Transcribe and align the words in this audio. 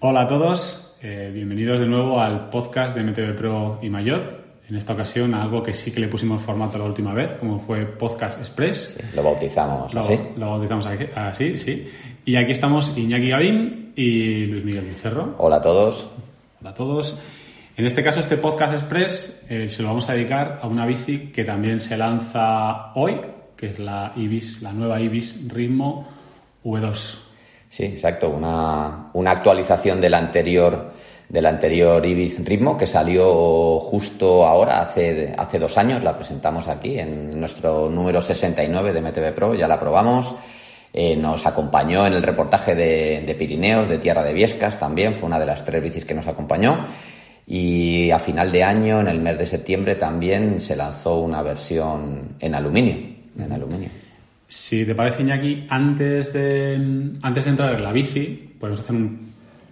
Hola 0.00 0.22
a 0.22 0.26
todos, 0.28 0.96
eh, 1.02 1.30
bienvenidos 1.34 1.80
de 1.80 1.86
nuevo 1.86 2.20
al 2.20 2.50
podcast 2.50 2.94
de 2.94 3.02
MTV 3.02 3.34
Pro 3.36 3.78
y 3.82 3.88
Mayor. 3.90 4.46
En 4.68 4.76
esta 4.76 4.92
ocasión 4.92 5.34
algo 5.34 5.62
que 5.62 5.72
sí 5.74 5.90
que 5.90 5.98
le 5.98 6.08
pusimos 6.08 6.42
formato 6.42 6.78
la 6.78 6.84
última 6.84 7.14
vez, 7.14 7.32
como 7.32 7.58
fue 7.58 7.84
Podcast 7.86 8.38
Express. 8.38 9.00
Lo 9.16 9.22
bautizamos 9.22 9.92
Lo, 9.94 10.00
así. 10.00 10.18
lo 10.36 10.50
bautizamos 10.50 10.86
así, 10.86 11.56
sí. 11.56 11.88
Y 12.24 12.36
aquí 12.36 12.52
estamos 12.52 12.96
Iñaki 12.96 13.30
Gavín 13.30 13.92
y 13.96 14.46
Luis 14.46 14.64
Miguel 14.64 14.94
Cerro. 14.94 15.34
Hola 15.38 15.56
a 15.56 15.62
todos. 15.62 16.08
Hola 16.60 16.70
a 16.70 16.74
todos. 16.74 17.18
En 17.76 17.86
este 17.86 18.02
caso, 18.04 18.20
este 18.20 18.36
Podcast 18.36 18.74
Express 18.74 19.46
eh, 19.48 19.68
se 19.68 19.82
lo 19.82 19.88
vamos 19.88 20.08
a 20.08 20.12
dedicar 20.12 20.60
a 20.62 20.66
una 20.66 20.84
bici 20.84 21.30
que 21.32 21.44
también 21.44 21.80
se 21.80 21.96
lanza 21.96 22.92
hoy, 22.94 23.20
que 23.56 23.68
es 23.68 23.78
la 23.78 24.12
Ibis, 24.16 24.62
la 24.62 24.72
nueva 24.72 25.00
Ibis 25.00 25.48
Ritmo 25.48 26.06
V2. 26.64 27.27
Sí, 27.68 27.84
exacto. 27.84 28.30
Una, 28.30 29.10
una 29.12 29.30
actualización 29.30 30.00
del 30.00 30.14
anterior, 30.14 30.92
del 31.28 31.46
anterior 31.46 32.04
Ibis 32.04 32.44
Ritmo 32.44 32.76
que 32.76 32.86
salió 32.86 33.78
justo 33.80 34.46
ahora, 34.46 34.80
hace, 34.80 35.34
hace 35.36 35.58
dos 35.58 35.76
años. 35.76 36.02
La 36.02 36.16
presentamos 36.16 36.68
aquí 36.68 36.98
en 36.98 37.38
nuestro 37.38 37.90
número 37.90 38.20
69 38.20 38.92
de 38.92 39.00
MTV 39.00 39.34
Pro. 39.34 39.54
Ya 39.54 39.68
la 39.68 39.78
probamos. 39.78 40.34
Eh, 40.92 41.14
nos 41.16 41.46
acompañó 41.46 42.06
en 42.06 42.14
el 42.14 42.22
reportaje 42.22 42.74
de, 42.74 43.22
de 43.26 43.34
Pirineos, 43.34 43.88
de 43.88 43.98
Tierra 43.98 44.22
de 44.22 44.32
Viescas 44.32 44.78
también. 44.78 45.14
Fue 45.14 45.26
una 45.26 45.38
de 45.38 45.46
las 45.46 45.64
tres 45.64 45.82
bicis 45.82 46.04
que 46.04 46.14
nos 46.14 46.26
acompañó. 46.26 46.86
Y 47.46 48.10
a 48.10 48.18
final 48.18 48.52
de 48.52 48.62
año, 48.62 49.00
en 49.00 49.08
el 49.08 49.20
mes 49.20 49.38
de 49.38 49.46
septiembre, 49.46 49.94
también 49.94 50.60
se 50.60 50.76
lanzó 50.76 51.18
una 51.20 51.42
versión 51.42 52.36
en 52.40 52.54
aluminio. 52.54 52.96
En 53.38 53.52
aluminio. 53.52 53.88
Si 54.48 54.84
te 54.86 54.94
parece, 54.94 55.22
Iñaki, 55.22 55.66
antes 55.68 56.32
de, 56.32 57.10
antes 57.22 57.44
de 57.44 57.50
entrar 57.50 57.74
en 57.74 57.82
la 57.82 57.92
bici, 57.92 58.54
podemos 58.58 58.80
hacer 58.80 58.96
un, 58.96 59.18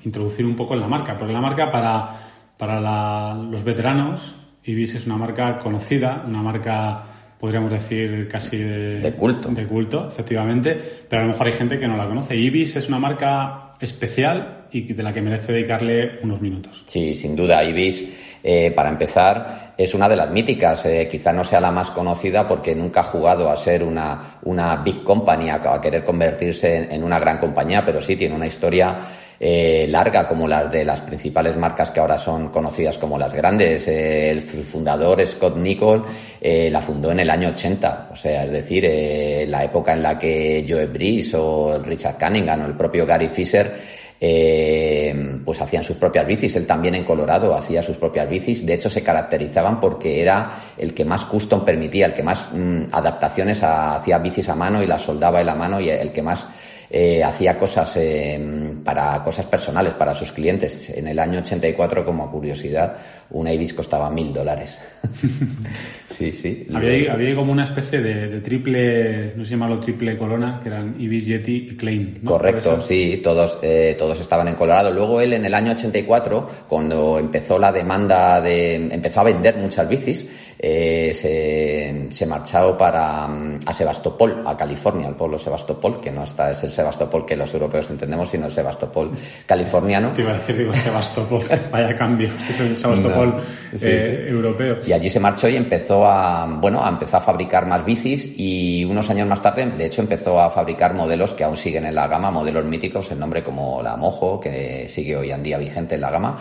introducir 0.04 0.44
un 0.44 0.54
poco 0.54 0.74
en 0.74 0.80
la 0.80 0.88
marca. 0.88 1.16
Porque 1.16 1.32
la 1.32 1.40
marca, 1.40 1.70
para, 1.70 2.10
para 2.58 2.80
la- 2.80 3.34
los 3.50 3.64
veteranos, 3.64 4.34
Ibis 4.64 4.94
es 4.94 5.06
una 5.06 5.16
marca 5.16 5.58
conocida, 5.58 6.24
una 6.28 6.42
marca, 6.42 7.04
podríamos 7.40 7.70
decir, 7.70 8.28
casi 8.28 8.58
de, 8.58 9.00
De 9.00 9.12
culto. 9.14 9.48
De 9.50 9.66
culto, 9.66 10.08
efectivamente. 10.08 10.78
Pero 11.08 11.22
a 11.22 11.24
lo 11.24 11.32
mejor 11.32 11.46
hay 11.46 11.52
gente 11.54 11.78
que 11.78 11.88
no 11.88 11.96
la 11.96 12.06
conoce. 12.06 12.36
Ibis 12.36 12.76
es 12.76 12.88
una 12.88 12.98
marca 12.98 13.65
especial 13.80 14.66
y 14.70 14.92
de 14.92 15.02
la 15.02 15.12
que 15.12 15.22
merece 15.22 15.52
dedicarle 15.52 16.18
unos 16.22 16.40
minutos. 16.40 16.84
Sí, 16.86 17.14
sin 17.14 17.36
duda. 17.36 17.62
Ibis, 17.64 18.38
eh, 18.42 18.70
para 18.72 18.88
empezar, 18.88 19.74
es 19.76 19.94
una 19.94 20.08
de 20.08 20.16
las 20.16 20.30
míticas. 20.30 20.84
Eh, 20.86 21.08
quizá 21.10 21.32
no 21.32 21.44
sea 21.44 21.60
la 21.60 21.70
más 21.70 21.90
conocida 21.90 22.46
porque 22.46 22.74
nunca 22.74 23.00
ha 23.00 23.04
jugado 23.04 23.50
a 23.50 23.56
ser 23.56 23.82
una, 23.82 24.38
una 24.42 24.76
big 24.76 25.02
company, 25.02 25.50
a, 25.50 25.60
querer 25.80 26.04
convertirse 26.04 26.88
en 26.90 27.02
una 27.02 27.18
gran 27.18 27.38
compañía, 27.38 27.84
pero 27.84 28.00
sí 28.00 28.16
tiene 28.16 28.34
una 28.34 28.46
historia 28.46 28.98
eh, 29.38 29.86
larga 29.88 30.26
como 30.26 30.48
las 30.48 30.70
de 30.70 30.84
las 30.84 31.02
principales 31.02 31.56
marcas 31.56 31.90
que 31.90 32.00
ahora 32.00 32.18
son 32.18 32.48
conocidas 32.48 32.98
como 32.98 33.18
las 33.18 33.32
grandes. 33.32 33.86
Eh, 33.88 34.30
el 34.30 34.42
fundador 34.42 35.24
Scott 35.26 35.56
Nicol 35.56 36.04
eh, 36.40 36.70
la 36.70 36.80
fundó 36.80 37.10
en 37.10 37.20
el 37.20 37.30
año 37.30 37.48
80, 37.48 38.08
o 38.12 38.16
sea, 38.16 38.44
es 38.44 38.52
decir, 38.52 38.84
eh, 38.86 39.46
la 39.48 39.64
época 39.64 39.92
en 39.92 40.02
la 40.02 40.18
que 40.18 40.64
Joe 40.68 40.86
Breeze 40.86 41.36
o 41.36 41.78
Richard 41.82 42.18
Cunningham 42.18 42.62
o 42.62 42.66
el 42.66 42.74
propio 42.74 43.06
Gary 43.06 43.28
Fisher 43.28 43.74
eh, 44.18 45.40
pues 45.44 45.60
hacían 45.60 45.84
sus 45.84 45.96
propias 45.96 46.26
bicis. 46.26 46.56
Él 46.56 46.66
también 46.66 46.94
en 46.94 47.04
Colorado 47.04 47.54
hacía 47.54 47.82
sus 47.82 47.96
propias 47.96 48.28
bicis. 48.28 48.64
De 48.64 48.74
hecho, 48.74 48.88
se 48.88 49.02
caracterizaban 49.02 49.78
porque 49.78 50.22
era 50.22 50.52
el 50.78 50.94
que 50.94 51.04
más 51.04 51.24
custom 51.24 51.64
permitía, 51.64 52.06
el 52.06 52.14
que 52.14 52.22
más 52.22 52.46
mm, 52.52 52.84
adaptaciones 52.92 53.62
hacía 53.62 54.18
bicis 54.18 54.48
a 54.48 54.54
mano 54.54 54.82
y 54.82 54.86
las 54.86 55.02
soldaba 55.02 55.40
en 55.40 55.46
la 55.46 55.54
mano 55.54 55.80
y 55.80 55.90
el 55.90 56.12
que 56.12 56.22
más 56.22 56.48
eh, 56.90 57.22
hacía 57.24 57.56
cosas 57.58 57.96
eh, 57.96 58.38
para 58.84 59.22
cosas 59.22 59.46
personales 59.46 59.94
para 59.94 60.14
sus 60.14 60.32
clientes. 60.32 60.90
En 60.90 61.06
el 61.08 61.18
año 61.18 61.40
84, 61.40 62.04
como 62.04 62.30
curiosidad, 62.30 62.96
una 63.30 63.52
Ibis 63.52 63.74
costaba 63.74 64.10
mil 64.10 64.32
dólares. 64.32 64.78
sí, 66.10 66.32
sí. 66.32 66.66
Había, 66.74 66.90
ahí- 66.90 67.06
había 67.06 67.34
como 67.34 67.52
una 67.52 67.64
especie 67.64 68.00
de, 68.00 68.28
de 68.28 68.40
triple, 68.40 69.32
no 69.36 69.44
sé 69.44 69.50
llamarlo 69.52 69.80
triple 69.80 70.16
corona, 70.16 70.60
que 70.62 70.68
eran 70.68 70.94
Ibis, 70.98 71.26
Yeti 71.26 71.68
y 71.72 71.76
Klein. 71.76 72.20
¿no? 72.22 72.30
Correcto, 72.32 72.80
sí, 72.80 73.20
todos, 73.22 73.58
eh, 73.62 73.94
todos 73.98 74.20
estaban 74.20 74.48
en 74.48 74.54
Colorado. 74.54 74.90
Luego 74.92 75.20
él 75.20 75.32
en 75.32 75.44
el 75.44 75.54
año 75.54 75.72
84, 75.72 76.48
cuando 76.68 77.18
empezó 77.18 77.58
la 77.58 77.72
demanda 77.72 78.40
de, 78.40 78.74
empezó 78.76 79.20
a 79.20 79.24
vender 79.24 79.56
muchas 79.56 79.88
bicis, 79.88 80.26
eh, 80.58 81.12
se, 81.14 82.12
se 82.12 82.26
marchó 82.26 82.76
para 82.76 83.26
mm, 83.28 83.60
a 83.66 83.74
Sebastopol, 83.74 84.42
a 84.46 84.56
California, 84.56 85.08
el 85.08 85.14
pueblo 85.14 85.38
Sebastopol, 85.38 86.00
que 86.00 86.10
no 86.10 86.24
está 86.24 86.50
es 86.50 86.64
el 86.64 86.72
Sebastopol 86.72 87.26
que 87.26 87.36
los 87.36 87.52
europeos 87.52 87.90
entendemos, 87.90 88.30
sino 88.30 88.46
el 88.46 88.52
Sebastopol 88.52 89.10
californiano. 89.44 90.12
Te 90.12 90.22
iba 90.22 90.30
a 90.30 90.34
decir, 90.34 90.56
digo, 90.56 90.72
Sebastopol, 90.74 91.42
vaya 91.70 91.94
cambio, 91.94 92.30
si 92.38 92.52
es 92.52 92.60
el 92.60 92.76
Sebastopol 92.76 93.36
No. 93.36 93.40
Sí, 93.78 93.86
eh, 93.86 94.24
sí. 94.26 94.30
europeo. 94.30 94.78
Y 94.86 94.92
allí 94.92 95.10
se 95.10 95.20
marchó 95.20 95.48
y 95.48 95.56
empezó 95.56 96.06
a, 96.06 96.46
bueno, 96.46 96.84
a 96.84 96.88
empezar 96.88 97.20
a 97.20 97.24
fabricar 97.24 97.66
más 97.66 97.84
bicis 97.84 98.34
y 98.36 98.84
unos 98.84 99.10
años 99.10 99.28
más 99.28 99.42
tarde, 99.42 99.66
de 99.66 99.86
hecho, 99.86 100.00
empezó 100.00 100.40
a 100.40 100.50
fabricar 100.50 100.94
modelos 100.94 101.34
que 101.34 101.44
aún 101.44 101.56
siguen 101.56 101.86
en 101.86 101.94
la 101.94 102.08
gama, 102.08 102.30
modelos 102.30 102.64
míticos, 102.64 103.10
el 103.10 103.18
nombre 103.18 103.42
como 103.42 103.82
la 103.82 103.96
Mojo, 103.96 104.40
que 104.40 104.86
sigue 104.88 105.16
hoy 105.16 105.30
en 105.30 105.42
día 105.42 105.58
vigente 105.58 105.96
en 105.96 106.00
la 106.00 106.10
gama. 106.10 106.38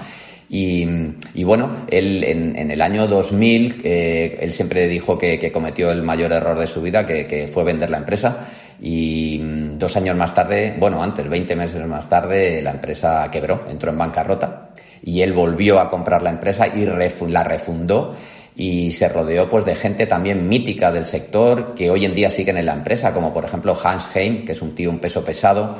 Y, 0.47 1.43
bueno, 1.43 1.85
él 1.89 2.23
en, 2.23 2.69
el 2.69 2.81
año 2.81 3.07
2000, 3.07 3.81
eh, 3.83 4.37
él 4.41 4.53
siempre 4.53 4.87
dijo 4.87 5.17
que, 5.17 5.51
cometió 5.51 5.91
el 5.91 6.03
mayor 6.03 6.31
error 6.31 6.57
de 6.59 6.67
su 6.67 6.81
vida, 6.81 7.05
que, 7.05 7.49
fue 7.51 7.63
vender 7.63 7.89
la 7.89 7.97
empresa. 7.97 8.47
Y 8.81 9.39
mm, 9.41 9.77
dos 9.77 9.95
años 9.95 10.15
más 10.15 10.33
tarde, 10.33 10.75
bueno, 10.79 11.01
antes, 11.01 11.27
20 11.27 11.55
meses 11.55 11.85
más 11.87 12.07
tarde, 12.07 12.61
la 12.61 12.71
empresa 12.71 13.29
quebró, 13.31 13.65
entró 13.69 13.91
en 13.91 13.97
bancarrota 13.97 14.69
y 15.05 15.21
él 15.21 15.33
volvió 15.33 15.79
a 15.79 15.89
comprar 15.89 16.23
la 16.23 16.31
empresa 16.31 16.67
y 16.67 16.85
la 17.27 17.43
refundó 17.43 18.15
y 18.55 18.91
se 18.91 19.07
rodeó 19.07 19.47
pues 19.49 19.65
de 19.65 19.75
gente 19.75 20.07
también 20.07 20.47
mítica 20.47 20.91
del 20.91 21.05
sector 21.05 21.75
que 21.75 21.91
hoy 21.91 22.05
en 22.05 22.15
día 22.15 22.31
siguen 22.31 22.57
en 22.57 22.65
la 22.65 22.73
empresa, 22.73 23.13
como 23.13 23.33
por 23.33 23.45
ejemplo 23.45 23.77
Hans 23.81 24.07
Heim, 24.15 24.45
que 24.45 24.53
es 24.53 24.61
un 24.61 24.73
tío 24.73 24.89
un 24.89 24.99
peso 24.99 25.23
pesado. 25.23 25.77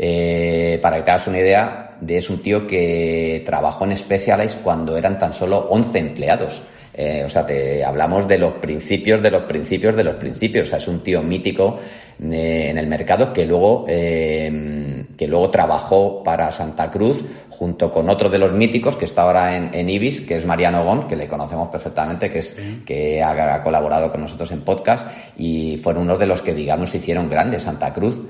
Eh, 0.00 0.78
para 0.80 0.98
que 0.98 1.02
te 1.02 1.10
hagas 1.10 1.26
una 1.26 1.40
idea, 1.40 1.90
de, 2.00 2.18
es 2.18 2.30
un 2.30 2.40
tío 2.40 2.66
que 2.66 3.42
trabajó 3.44 3.84
en 3.84 3.96
Specialized 3.96 4.60
cuando 4.62 4.96
eran 4.96 5.18
tan 5.18 5.32
solo 5.32 5.66
11 5.70 5.98
empleados. 5.98 6.62
Eh, 7.00 7.22
o 7.24 7.28
sea, 7.28 7.46
te 7.46 7.84
hablamos 7.84 8.26
de 8.26 8.38
los 8.38 8.54
principios, 8.54 9.22
de 9.22 9.30
los 9.30 9.44
principios, 9.44 9.94
de 9.94 10.02
los 10.02 10.16
principios. 10.16 10.66
O 10.66 10.70
sea, 10.70 10.78
es 10.78 10.88
un 10.88 11.00
tío 11.00 11.22
mítico 11.22 11.78
eh, 12.20 12.70
en 12.70 12.76
el 12.76 12.88
mercado 12.88 13.32
que 13.32 13.46
luego, 13.46 13.84
eh, 13.86 15.04
que 15.16 15.28
luego 15.28 15.48
trabajó 15.48 16.24
para 16.24 16.50
Santa 16.50 16.90
Cruz 16.90 17.24
junto 17.50 17.92
con 17.92 18.10
otro 18.10 18.28
de 18.28 18.38
los 18.38 18.52
míticos 18.52 18.96
que 18.96 19.04
está 19.04 19.22
ahora 19.22 19.56
en, 19.56 19.70
en 19.72 19.88
Ibis, 19.88 20.22
que 20.22 20.38
es 20.38 20.44
Mariano 20.44 20.84
Gon, 20.84 21.06
que 21.06 21.14
le 21.14 21.28
conocemos 21.28 21.68
perfectamente, 21.68 22.28
que 22.28 22.40
es 22.40 22.56
que 22.84 23.22
ha, 23.22 23.54
ha 23.54 23.62
colaborado 23.62 24.10
con 24.10 24.20
nosotros 24.20 24.50
en 24.50 24.62
podcast 24.62 25.06
y 25.36 25.76
fueron 25.76 26.02
unos 26.02 26.18
de 26.18 26.26
los 26.26 26.42
que, 26.42 26.52
digamos, 26.52 26.90
se 26.90 26.96
hicieron 26.96 27.28
grandes 27.28 27.62
Santa 27.62 27.92
Cruz. 27.92 28.20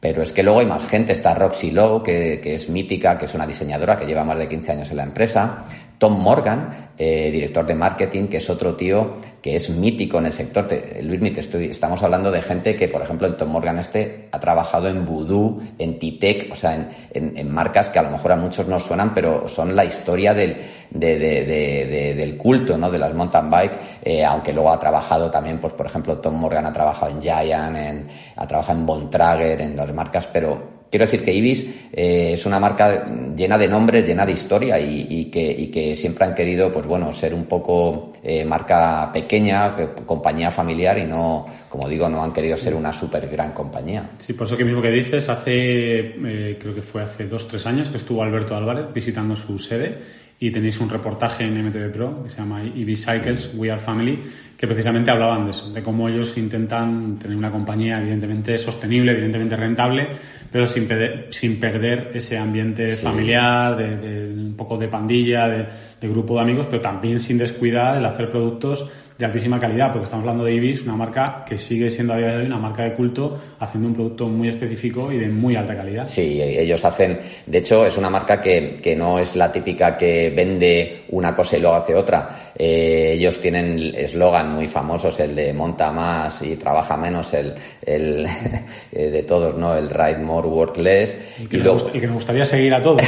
Pero 0.00 0.22
es 0.22 0.32
que 0.32 0.42
luego 0.42 0.60
hay 0.60 0.66
más 0.66 0.86
gente. 0.86 1.12
Está 1.12 1.34
Roxy 1.34 1.70
Lowe, 1.70 2.02
que, 2.02 2.40
que 2.42 2.54
es 2.54 2.68
mítica, 2.68 3.18
que 3.18 3.24
es 3.24 3.34
una 3.34 3.46
diseñadora 3.46 3.96
que 3.96 4.06
lleva 4.06 4.24
más 4.24 4.38
de 4.38 4.48
15 4.48 4.72
años 4.72 4.90
en 4.90 4.96
la 4.96 5.02
empresa. 5.02 5.64
Tom 5.98 6.20
Morgan, 6.20 6.90
eh, 6.96 7.30
director 7.32 7.66
de 7.66 7.74
marketing, 7.74 8.28
que 8.28 8.36
es 8.36 8.48
otro 8.48 8.76
tío 8.76 9.16
que 9.42 9.56
es 9.56 9.70
mítico 9.70 10.18
en 10.18 10.26
el 10.26 10.32
sector. 10.32 10.68
Luis, 11.02 11.32
te 11.32 11.70
estamos 11.70 12.02
hablando 12.02 12.30
de 12.30 12.42
gente 12.42 12.76
que, 12.76 12.88
por 12.88 13.02
ejemplo, 13.02 13.26
en 13.26 13.36
Tom 13.36 13.50
Morgan 13.50 13.78
este 13.78 14.28
ha 14.32 14.38
trabajado 14.38 14.88
en 14.88 15.04
Voodoo, 15.04 15.60
en 15.78 15.98
Titec, 15.98 16.52
o 16.52 16.56
sea, 16.56 16.88
en, 17.12 17.50
marcas 17.50 17.88
que 17.88 17.98
a 17.98 18.02
lo 18.02 18.10
mejor 18.10 18.32
a 18.32 18.36
muchos 18.36 18.66
no 18.66 18.78
suenan, 18.78 19.14
pero 19.14 19.48
son 19.48 19.74
la 19.74 19.84
historia 19.84 20.34
del, 20.34 20.56
de, 20.90 21.18
de, 21.18 21.44
de, 21.44 22.14
del 22.14 22.36
culto, 22.36 22.76
¿no? 22.76 22.90
De 22.90 22.98
las 22.98 23.14
mountain 23.14 23.50
bike, 23.50 23.78
eh, 24.02 24.24
aunque 24.24 24.52
luego 24.52 24.72
ha 24.72 24.78
trabajado 24.78 25.30
también, 25.30 25.58
pues, 25.58 25.72
por 25.72 25.86
ejemplo, 25.86 26.18
Tom 26.18 26.34
Morgan 26.34 26.66
ha 26.66 26.72
trabajado 26.72 27.12
en 27.12 27.22
Giant, 27.22 28.08
ha 28.36 28.46
trabajado 28.46 28.78
en 28.78 28.86
Bontrager, 28.86 29.60
en 29.60 29.76
las 29.76 29.92
marcas, 29.92 30.28
pero 30.32 30.77
quiero 30.90 31.04
decir 31.04 31.22
que 31.22 31.32
Ibis 31.32 31.64
eh, 31.92 32.32
es 32.32 32.46
una 32.46 32.58
marca 32.58 33.06
llena 33.36 33.58
de 33.58 33.68
nombres, 33.68 34.06
llena 34.06 34.24
de 34.24 34.32
historia 34.32 34.78
y, 34.80 35.26
que, 35.26 35.70
que, 35.70 35.94
siempre 35.96 36.24
han 36.24 36.34
querido, 36.34 36.72
pues 36.72 36.86
bueno, 36.86 37.12
ser 37.12 37.34
un 37.34 37.46
poco 37.46 38.12
eh, 38.22 38.44
marca 38.44 39.10
pequeña, 39.12 39.74
compañía 40.06 40.50
familiar 40.50 40.98
y 40.98 41.04
no, 41.04 41.46
como 41.68 41.88
digo, 41.88 42.08
no 42.08 42.22
han 42.22 42.32
querido 42.32 42.56
ser 42.56 42.74
una 42.74 42.92
súper 42.92 43.28
gran 43.28 43.52
compañía. 43.52 44.10
Sí, 44.18 44.32
por 44.32 44.46
eso 44.46 44.56
que 44.56 44.64
mismo 44.64 44.82
que 44.82 44.90
dices, 44.90 45.28
hace, 45.28 45.52
eh, 45.52 46.58
creo 46.60 46.74
que 46.74 46.82
fue 46.82 47.02
hace 47.02 47.26
dos, 47.26 47.48
tres 47.48 47.66
años 47.66 47.88
que 47.88 47.96
estuvo 47.96 48.22
Alberto 48.22 48.56
Álvarez 48.56 48.86
visitando 48.92 49.36
su 49.36 49.58
sede 49.58 50.28
y 50.40 50.50
tenéis 50.50 50.78
un 50.80 50.88
reportaje 50.88 51.44
en 51.44 51.66
MTV 51.66 51.92
Pro 51.92 52.22
que 52.22 52.28
se 52.28 52.38
llama 52.38 52.62
EV 52.62 52.96
Cycles, 52.96 53.50
We 53.56 53.70
Are 53.70 53.80
Family, 53.80 54.22
que 54.56 54.66
precisamente 54.66 55.10
hablaban 55.10 55.44
de 55.44 55.50
eso, 55.50 55.70
de 55.70 55.82
cómo 55.82 56.08
ellos 56.08 56.36
intentan 56.36 57.18
tener 57.18 57.36
una 57.36 57.50
compañía 57.50 58.00
evidentemente 58.00 58.56
sostenible, 58.56 59.12
evidentemente 59.12 59.56
rentable, 59.56 60.06
pero 60.50 60.66
sin, 60.66 60.86
perder, 60.86 61.28
sin 61.30 61.60
perder 61.60 62.12
ese 62.14 62.38
ambiente 62.38 62.96
familiar, 62.96 63.76
de, 63.76 64.32
un 64.32 64.54
poco 64.56 64.78
de 64.78 64.88
pandilla, 64.88 65.48
de, 65.48 65.66
de, 66.00 66.08
grupo 66.08 66.34
de 66.36 66.40
amigos, 66.40 66.66
pero 66.66 66.80
también 66.80 67.20
sin 67.20 67.38
descuidar 67.38 67.98
el 67.98 68.04
hacer 68.04 68.30
productos 68.30 68.90
de 69.18 69.26
altísima 69.26 69.58
calidad, 69.58 69.90
porque 69.90 70.04
estamos 70.04 70.22
hablando 70.22 70.44
de 70.44 70.54
Ibis, 70.54 70.82
una 70.82 70.94
marca 70.94 71.44
que 71.44 71.58
sigue 71.58 71.90
siendo 71.90 72.12
a 72.12 72.18
día 72.18 72.28
de 72.28 72.36
hoy 72.36 72.46
una 72.46 72.58
marca 72.58 72.84
de 72.84 72.94
culto, 72.94 73.36
haciendo 73.58 73.88
un 73.88 73.94
producto 73.94 74.28
muy 74.28 74.48
específico 74.48 75.10
y 75.10 75.18
de 75.18 75.28
muy 75.28 75.56
alta 75.56 75.74
calidad. 75.74 76.06
Sí, 76.06 76.40
ellos 76.40 76.84
hacen, 76.84 77.18
de 77.44 77.58
hecho, 77.58 77.84
es 77.84 77.96
una 77.96 78.08
marca 78.08 78.40
que, 78.40 78.76
que 78.80 78.94
no 78.94 79.18
es 79.18 79.34
la 79.34 79.50
típica 79.50 79.96
que 79.96 80.30
vende 80.30 81.02
una 81.08 81.34
cosa 81.34 81.56
y 81.56 81.60
luego 81.60 81.74
hace 81.74 81.96
otra. 81.96 82.52
Eh, 82.56 83.14
ellos 83.14 83.40
tienen 83.40 83.92
eslogan 83.96 84.54
muy 84.54 84.68
famosos, 84.68 85.18
el 85.18 85.34
de 85.34 85.52
monta 85.52 85.90
más 85.90 86.40
y 86.42 86.54
trabaja 86.54 86.96
menos, 86.96 87.34
el, 87.34 87.54
el 87.84 88.24
de 88.92 89.22
todos, 89.24 89.56
¿no? 89.56 89.74
El 89.74 89.90
ride 89.90 90.18
more, 90.18 90.46
work 90.46 90.76
less. 90.76 91.18
Y, 91.40 91.56
y, 91.56 91.58
luego, 91.58 91.90
que 91.90 92.06
me 92.06 92.14
gustaría 92.14 92.44
seguir 92.44 92.72
a 92.72 92.80
todos. 92.80 93.02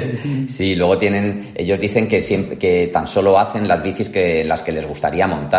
sí, 0.50 0.74
luego 0.76 0.98
tienen, 0.98 1.52
ellos 1.54 1.80
dicen 1.80 2.06
que 2.06 2.20
siempre, 2.20 2.58
que 2.58 2.90
tan 2.92 3.06
solo 3.06 3.38
hacen 3.38 3.66
las 3.66 3.82
bicis 3.82 4.10
que 4.10 4.44
las 4.44 4.60
que 4.60 4.70
les 4.70 4.86
gustaría 4.86 5.26
montar 5.26 5.53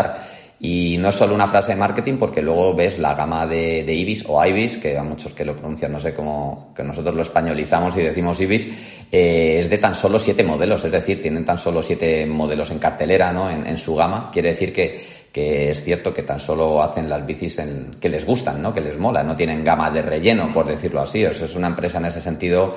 y 0.59 0.97
no 0.97 1.09
es 1.09 1.15
solo 1.15 1.36
una 1.36 1.47
frase 1.47 1.74
de 1.74 1.77
marketing, 1.77 2.15
porque 2.18 2.42
luego 2.42 2.74
ves 2.74 2.97
la 2.97 3.13
gama 3.13 3.45
de, 3.45 3.81
Ibis 3.94 4.24
o 4.27 4.44
Ibis, 4.44 4.77
que 4.77 4.97
a 4.97 5.03
muchos 5.03 5.33
que 5.33 5.44
lo 5.44 5.56
pronuncian 5.56 5.92
no 5.92 6.00
sé 6.00 6.13
cómo, 6.13 6.71
que 6.75 6.83
nosotros 6.83 7.13
lo 7.13 7.21
españolizamos 7.21 7.95
y 7.97 8.01
decimos 8.01 8.39
Ibis, 8.39 8.69
eh, 9.12 9.59
es 9.59 9.69
de 9.69 9.77
tan 9.77 9.94
solo 9.94 10.18
siete 10.18 10.44
modelos, 10.44 10.86
es 10.86 10.92
decir, 10.92 11.21
tienen 11.21 11.44
tan 11.44 11.57
solo 11.57 11.83
siete 11.83 12.25
modelos 12.25 12.71
en 12.71 12.80
cartelera, 12.80 13.33
¿no? 13.33 13.50
En, 13.50 13.77
su 13.77 13.95
gama. 13.95 14.30
Quiere 14.31 14.50
decir 14.50 14.71
que, 14.71 15.69
es 15.71 15.83
cierto 15.83 16.13
que 16.13 16.24
tan 16.24 16.39
solo 16.39 16.81
hacen 16.81 17.09
las 17.09 17.25
bicis 17.25 17.59
en, 17.59 17.92
que 18.00 18.07
les 18.07 18.25
gustan, 18.25 18.62
¿no? 18.62 18.74
Que 18.74 18.80
les 18.80 18.97
mola, 18.97 19.21
no 19.24 19.36
tienen 19.36 19.62
gama 19.63 19.92
de 19.92 20.01
relleno, 20.01 20.53
por 20.53 20.65
decirlo 20.65 21.01
así. 21.01 21.24
es 21.24 21.56
una 21.56 21.68
empresa 21.68 21.97
en 21.97 22.06
ese 22.06 22.21
sentido 22.21 22.75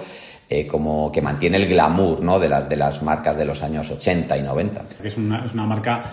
eh, 0.51 0.67
como 0.67 1.13
que 1.13 1.23
mantiene 1.23 1.59
el 1.59 1.69
glamour, 1.69 2.21
¿no? 2.21 2.39
De, 2.41 2.49
de 2.49 2.77
las 2.77 3.03
marcas 3.03 3.37
de 3.39 3.45
los 3.45 3.63
años 3.63 3.91
80 3.91 4.37
y 4.37 4.43
90. 4.43 4.83
Es 5.05 5.17
una, 5.17 5.45
es 5.45 5.55
una 5.55 5.67
marca 5.67 6.11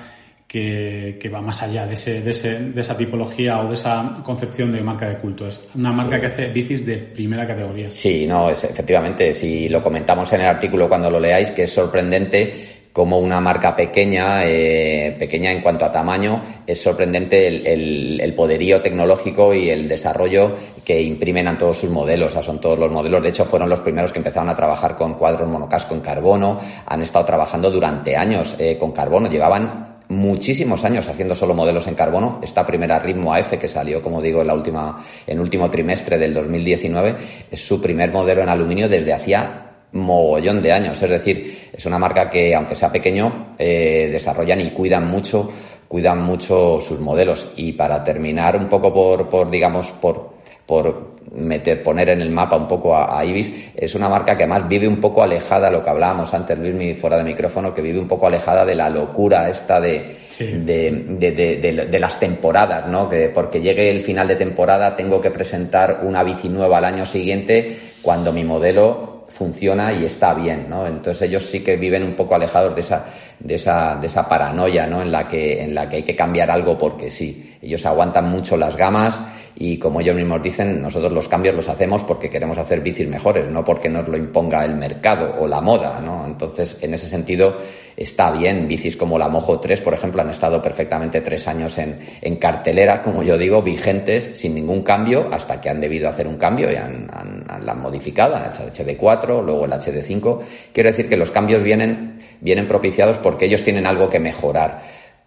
que, 1.20 1.30
va 1.30 1.42
más 1.42 1.62
allá 1.64 1.86
de, 1.86 1.96
ese, 1.96 2.22
de, 2.22 2.32
ese, 2.32 2.60
de, 2.60 2.82
esa 2.82 2.96
tipología 2.96 3.60
o 3.60 3.68
de 3.68 3.74
esa 3.74 4.14
concepción 4.24 4.72
de 4.72 4.82
marca 4.82 5.10
de 5.10 5.18
culto. 5.18 5.48
Es 5.48 5.60
una 5.76 5.92
marca 5.92 6.20
que 6.20 6.28
hace 6.28 6.48
bicis 6.48 6.86
de 6.86 6.98
primera 6.98 7.46
categoría. 7.46 7.90
Sí, 7.90 8.26
no, 8.26 8.50
es, 8.50 8.64
efectivamente, 8.64 9.34
si 9.34 9.68
lo 9.68 9.84
comentamos 9.84 10.32
en 10.34 10.42
el 10.42 10.48
artículo 10.48 10.88
cuando 10.88 11.10
lo 11.10 11.20
leáis, 11.20 11.52
que 11.52 11.64
es 11.64 11.74
sorprendente 11.74 12.76
como 12.94 13.20
una 13.20 13.42
marca 13.42 13.76
pequeña, 13.76 14.46
eh, 14.46 15.14
pequeña 15.20 15.52
en 15.52 15.62
cuanto 15.62 15.84
a 15.84 15.92
tamaño, 15.92 16.42
es 16.66 16.82
sorprendente 16.82 17.46
el, 17.46 18.22
el, 18.22 18.34
poderío 18.34 18.82
tecnológico 18.82 19.54
y 19.54 19.70
el 19.70 19.90
desarrollo 19.90 20.56
que 20.86 21.02
imprimen 21.02 21.50
a 21.50 21.58
todos 21.58 21.80
sus 21.80 21.90
modelos. 21.90 22.32
O 22.32 22.34
sea, 22.36 22.44
son 22.44 22.62
todos 22.62 22.80
los 22.80 22.90
modelos. 22.90 23.22
De 23.22 23.28
hecho, 23.28 23.44
fueron 23.44 23.68
los 23.68 23.82
primeros 23.82 24.14
que 24.14 24.20
empezaron 24.20 24.48
a 24.48 24.56
trabajar 24.56 24.96
con 24.96 25.16
cuadros 25.16 25.50
monocasco 25.50 25.94
en 25.94 26.00
carbono. 26.00 26.58
Han 26.86 27.02
estado 27.02 27.26
trabajando 27.26 27.70
durante 27.70 28.16
años 28.16 28.56
eh, 28.58 28.78
con 28.78 28.94
carbono. 28.94 29.30
Llevaban 29.30 29.85
muchísimos 30.16 30.84
años 30.84 31.08
haciendo 31.08 31.36
solo 31.36 31.54
modelos 31.54 31.88
en 31.88 31.96
carbono. 31.96 32.40
Esta 32.42 32.66
primera 32.66 33.00
Ritmo 33.00 33.34
AF 33.34 33.58
que 33.60 33.68
salió, 33.68 34.02
como 34.02 34.22
digo, 34.22 34.42
en 34.42 34.48
la 34.48 34.54
última, 34.54 35.04
en 35.28 35.40
último 35.40 35.70
trimestre 35.70 36.18
del 36.18 36.34
2019, 36.34 37.16
es 37.52 37.68
su 37.68 37.82
primer 37.82 38.12
modelo 38.12 38.42
en 38.42 38.50
aluminio 38.50 38.90
desde 38.90 39.14
hacía 39.14 39.62
mogollón 39.92 40.62
de 40.62 40.72
años. 40.72 41.02
Es 41.02 41.10
decir, 41.10 41.70
es 41.72 41.86
una 41.86 42.00
marca 42.00 42.30
que, 42.30 42.56
aunque 42.56 42.76
sea 42.76 42.92
pequeño, 42.92 43.54
eh, 43.58 44.10
desarrollan 44.12 44.62
y 44.62 44.72
cuidan 44.72 45.08
mucho, 45.08 45.52
cuidan 45.88 46.22
mucho 46.22 46.80
sus 46.82 47.00
modelos. 47.00 47.50
Y 47.56 47.74
para 47.74 48.04
terminar 48.04 48.58
un 48.58 48.68
poco 48.68 48.94
por, 48.94 49.30
por 49.30 49.50
digamos, 49.50 49.92
por 49.92 50.36
por 50.66 51.15
meter, 51.36 51.84
poner 51.84 52.10
en 52.10 52.22
el 52.22 52.30
mapa 52.30 52.56
un 52.56 52.68
poco 52.68 52.96
a, 52.96 53.24
Ibis, 53.24 53.70
es 53.76 53.96
una 53.96 54.10
marca 54.10 54.36
que 54.38 54.44
además 54.44 54.68
vive 54.68 54.88
un 54.88 55.00
poco 55.00 55.24
alejada, 55.24 55.70
lo 55.70 55.84
que 55.84 55.90
hablábamos 55.90 56.34
antes, 56.34 56.58
Luis, 56.58 56.98
fuera 56.98 57.18
de 57.18 57.24
micrófono, 57.24 57.74
que 57.74 57.82
vive 57.82 58.00
un 58.00 58.08
poco 58.08 58.28
alejada 58.28 58.66
de 58.66 58.76
la 58.76 58.90
locura 58.90 59.50
esta 59.50 59.80
de, 59.80 60.16
de, 60.40 61.88
de, 61.92 62.00
las 62.00 62.20
temporadas, 62.20 62.88
¿no? 62.88 63.10
Que 63.10 63.30
porque 63.30 63.62
llegue 63.62 63.90
el 63.90 64.02
final 64.02 64.28
de 64.28 64.36
temporada 64.36 64.96
tengo 64.96 65.22
que 65.22 65.32
presentar 65.32 66.02
una 66.04 66.24
bici 66.24 66.50
nueva 66.50 66.78
al 66.78 66.86
año 66.86 67.06
siguiente 67.06 67.78
cuando 68.02 68.32
mi 68.32 68.44
modelo 68.44 69.16
funciona 69.28 69.92
y 69.92 70.06
está 70.06 70.34
bien, 70.34 70.68
¿no? 70.70 70.88
Entonces 70.88 71.24
ellos 71.24 71.46
sí 71.46 71.62
que 71.62 71.76
viven 71.76 72.04
un 72.04 72.14
poco 72.14 72.36
alejados 72.36 72.74
de 72.74 72.82
esa, 72.82 73.06
de 73.40 73.56
esa, 73.56 73.96
de 73.96 74.08
esa 74.08 74.28
paranoia, 74.30 74.88
¿no? 74.88 75.02
En 75.02 75.12
la 75.12 75.28
que, 75.28 75.62
en 75.62 75.76
la 75.76 75.90
que 75.90 75.98
hay 75.98 76.04
que 76.04 76.16
cambiar 76.16 76.50
algo 76.50 76.78
porque 76.78 77.10
sí. 77.10 77.58
Ellos 77.62 77.86
aguantan 77.86 78.30
mucho 78.30 78.56
las 78.56 78.78
gamas 78.78 79.20
y 79.58 79.78
como 79.78 80.02
ellos 80.02 80.16
mismos 80.16 80.44
dicen, 80.44 80.82
nosotros 80.82 81.12
los 81.14 81.30
cambios 81.30 81.56
los 81.56 81.70
hacemos 81.70 82.04
porque 82.04 82.30
queremos 82.30 82.58
hacer 82.58 82.82
bicis 82.82 83.08
mejores, 83.08 83.48
no 83.50 83.64
porque 83.64 83.88
nos 83.88 84.06
lo 84.08 84.18
imponga 84.18 84.66
el 84.66 84.76
mercado 84.76 85.36
o 85.40 85.48
la 85.48 85.62
moda, 85.62 86.02
¿no? 86.02 86.26
Entonces, 86.26 86.78
en 86.82 86.94
ese 86.94 87.08
sentido, 87.08 87.56
está 87.96 88.32
bien. 88.32 88.68
Bicis 88.68 88.98
como 88.98 89.18
la 89.18 89.30
Mojo 89.30 89.60
3, 89.60 89.80
por 89.80 89.94
ejemplo, 89.94 90.22
han 90.22 90.30
estado 90.30 90.62
perfectamente 90.62 91.22
tres 91.22 91.48
años 91.48 91.78
en, 91.78 92.00
en 92.22 92.36
cartelera, 92.36 93.02
como 93.02 93.24
yo 93.24 93.38
digo, 93.38 93.62
vigentes, 93.62 94.32
sin 94.36 94.56
ningún 94.56 94.82
cambio, 94.82 95.30
hasta 95.32 95.62
que 95.62 95.70
han 95.70 95.80
debido 95.80 96.10
hacer 96.10 96.28
un 96.28 96.36
cambio 96.36 96.70
y 96.70 96.76
han, 96.76 97.08
han, 97.14 97.66
la 97.66 97.72
han 97.72 97.82
modificado, 97.82 98.36
han 98.36 98.48
hecho 98.48 98.68
HD4, 98.68 99.42
luego 99.42 99.66
el 99.66 99.72
HD5. 99.72 100.40
Quiero 100.74 100.90
decir 100.90 101.08
que 101.08 101.16
los 101.16 101.32
cambios 101.32 101.64
vienen, 101.64 102.18
vienen 102.42 102.68
propiciados 102.68 103.20
porque 103.20 103.46
ellos 103.46 103.64
tienen 103.64 103.88
algo 103.88 104.10
que 104.10 104.20
mejorar, 104.20 104.82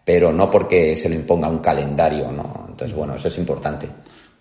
pero 0.04 0.34
no 0.34 0.50
porque 0.50 0.94
se 0.96 1.08
lo 1.08 1.14
imponga 1.14 1.48
un 1.48 1.60
calendario, 1.60 2.30
¿no? 2.30 2.66
Entonces, 2.68 2.94
bueno, 2.94 3.14
eso 3.14 3.28
es 3.28 3.38
importante. 3.38 3.88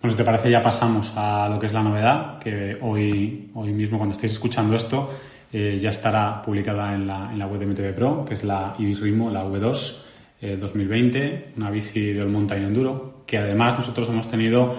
Bueno, 0.00 0.12
si 0.12 0.16
te 0.16 0.24
parece, 0.24 0.50
ya 0.50 0.62
pasamos 0.62 1.12
a 1.16 1.48
lo 1.48 1.58
que 1.58 1.66
es 1.66 1.72
la 1.72 1.82
novedad, 1.82 2.38
que 2.38 2.78
hoy, 2.82 3.50
hoy 3.54 3.72
mismo, 3.72 3.98
cuando 3.98 4.14
estéis 4.14 4.34
escuchando 4.34 4.76
esto, 4.76 5.10
eh, 5.52 5.78
ya 5.80 5.90
estará 5.90 6.40
publicada 6.42 6.94
en 6.94 7.06
la, 7.06 7.30
en 7.32 7.38
la 7.38 7.46
web 7.46 7.58
de 7.58 7.66
MTV 7.66 7.94
Pro, 7.94 8.24
que 8.24 8.34
es 8.34 8.44
la 8.44 8.74
Ibis 8.78 9.00
Ritmo, 9.00 9.30
la 9.30 9.44
V2 9.44 10.04
2020, 10.40 11.18
eh, 11.18 11.52
una 11.56 11.70
bici 11.70 12.12
de 12.12 12.22
All 12.22 12.28
Mountain 12.28 12.64
Enduro, 12.64 13.24
que 13.26 13.38
además 13.38 13.74
nosotros 13.78 14.08
hemos 14.08 14.30
tenido 14.30 14.76